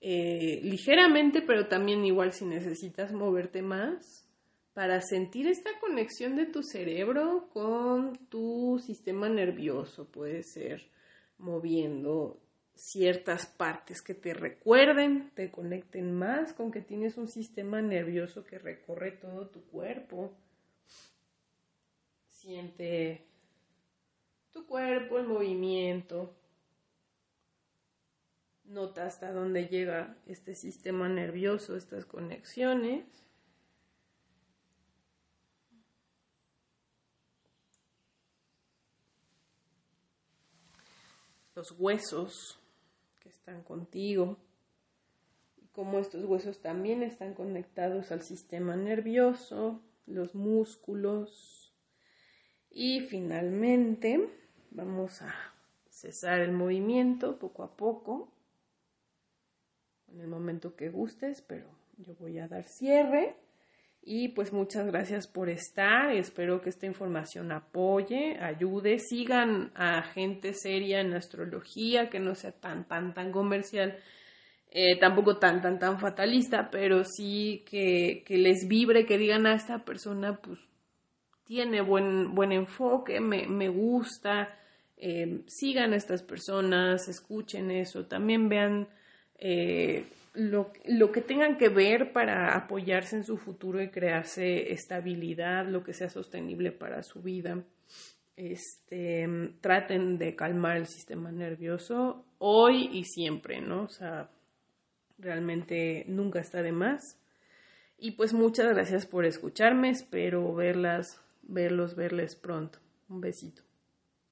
eh, 0.00 0.60
ligeramente, 0.62 1.42
pero 1.42 1.66
también 1.66 2.04
igual 2.04 2.32
si 2.32 2.46
necesitas 2.46 3.12
moverte 3.12 3.60
más 3.60 4.29
para 4.74 5.00
sentir 5.00 5.46
esta 5.46 5.70
conexión 5.80 6.36
de 6.36 6.46
tu 6.46 6.62
cerebro 6.62 7.48
con 7.52 8.16
tu 8.28 8.80
sistema 8.84 9.28
nervioso. 9.28 10.06
Puede 10.10 10.42
ser 10.42 10.88
moviendo 11.38 12.40
ciertas 12.74 13.46
partes 13.46 14.00
que 14.00 14.14
te 14.14 14.32
recuerden, 14.32 15.30
te 15.34 15.50
conecten 15.50 16.14
más 16.14 16.52
con 16.54 16.70
que 16.70 16.80
tienes 16.80 17.16
un 17.16 17.28
sistema 17.28 17.82
nervioso 17.82 18.44
que 18.44 18.58
recorre 18.58 19.12
todo 19.12 19.48
tu 19.48 19.64
cuerpo. 19.66 20.32
Siente 22.28 23.26
tu 24.50 24.66
cuerpo, 24.66 25.18
el 25.18 25.26
movimiento. 25.26 26.34
Nota 28.64 29.04
hasta 29.04 29.32
dónde 29.32 29.66
llega 29.66 30.16
este 30.26 30.54
sistema 30.54 31.08
nervioso, 31.08 31.76
estas 31.76 32.06
conexiones. 32.06 33.04
Los 41.60 41.72
huesos 41.78 42.58
que 43.18 43.28
están 43.28 43.62
contigo 43.62 44.38
y 45.58 45.66
cómo 45.66 45.98
estos 45.98 46.24
huesos 46.24 46.62
también 46.62 47.02
están 47.02 47.34
conectados 47.34 48.12
al 48.12 48.22
sistema 48.22 48.76
nervioso, 48.76 49.82
los 50.06 50.34
músculos 50.34 51.74
y 52.70 53.00
finalmente 53.00 54.26
vamos 54.70 55.20
a 55.20 55.34
cesar 55.90 56.40
el 56.40 56.52
movimiento 56.52 57.38
poco 57.38 57.62
a 57.62 57.76
poco 57.76 58.32
en 60.08 60.22
el 60.22 60.28
momento 60.28 60.76
que 60.76 60.88
gustes, 60.88 61.42
pero 61.42 61.68
yo 61.98 62.14
voy 62.14 62.38
a 62.38 62.48
dar 62.48 62.64
cierre. 62.64 63.36
Y 64.02 64.28
pues 64.28 64.52
muchas 64.52 64.86
gracias 64.86 65.26
por 65.26 65.50
estar. 65.50 66.12
Espero 66.12 66.60
que 66.60 66.70
esta 66.70 66.86
información 66.86 67.52
apoye, 67.52 68.38
ayude. 68.40 68.98
Sigan 68.98 69.72
a 69.74 70.02
gente 70.02 70.54
seria 70.54 71.00
en 71.00 71.12
astrología, 71.12 72.08
que 72.08 72.18
no 72.18 72.34
sea 72.34 72.52
tan, 72.52 72.88
tan, 72.88 73.12
tan 73.14 73.30
comercial. 73.30 73.98
Eh, 74.70 74.98
tampoco 74.98 75.36
tan, 75.38 75.60
tan, 75.60 75.78
tan 75.78 75.98
fatalista, 75.98 76.70
pero 76.70 77.04
sí 77.04 77.64
que, 77.68 78.22
que, 78.24 78.38
les 78.38 78.68
vibre, 78.68 79.04
que 79.04 79.18
digan 79.18 79.46
a 79.46 79.54
esta 79.54 79.84
persona, 79.84 80.40
pues 80.40 80.60
tiene 81.44 81.80
buen, 81.80 82.34
buen 82.36 82.52
enfoque, 82.52 83.20
me, 83.20 83.48
me 83.48 83.68
gusta 83.68 84.56
eh, 85.02 85.44
sigan 85.46 85.94
a 85.94 85.96
estas 85.96 86.22
personas, 86.22 87.08
escuchen 87.08 87.70
eso, 87.70 88.04
también 88.04 88.50
vean 88.50 88.86
eh, 89.38 90.04
lo, 90.32 90.72
lo, 90.84 91.12
que 91.12 91.20
tengan 91.20 91.58
que 91.58 91.68
ver 91.68 92.12
para 92.12 92.56
apoyarse 92.56 93.16
en 93.16 93.24
su 93.24 93.36
futuro 93.36 93.82
y 93.82 93.90
crearse 93.90 94.72
estabilidad, 94.72 95.66
lo 95.66 95.82
que 95.82 95.92
sea 95.92 96.08
sostenible 96.08 96.72
para 96.72 97.02
su 97.02 97.22
vida. 97.22 97.64
Este, 98.36 99.28
traten 99.60 100.18
de 100.18 100.34
calmar 100.34 100.76
el 100.76 100.86
sistema 100.86 101.30
nervioso 101.30 102.24
hoy 102.38 102.88
y 102.92 103.04
siempre, 103.04 103.60
¿no? 103.60 103.82
O 103.82 103.88
sea, 103.88 104.30
realmente 105.18 106.04
nunca 106.08 106.40
está 106.40 106.62
de 106.62 106.72
más. 106.72 107.20
Y 107.98 108.12
pues 108.12 108.32
muchas 108.32 108.72
gracias 108.72 109.06
por 109.06 109.26
escucharme, 109.26 109.90
espero 109.90 110.54
verlas, 110.54 111.20
verlos, 111.42 111.96
verles 111.96 112.34
pronto. 112.34 112.78
Un 113.08 113.20
besito. 113.20 113.62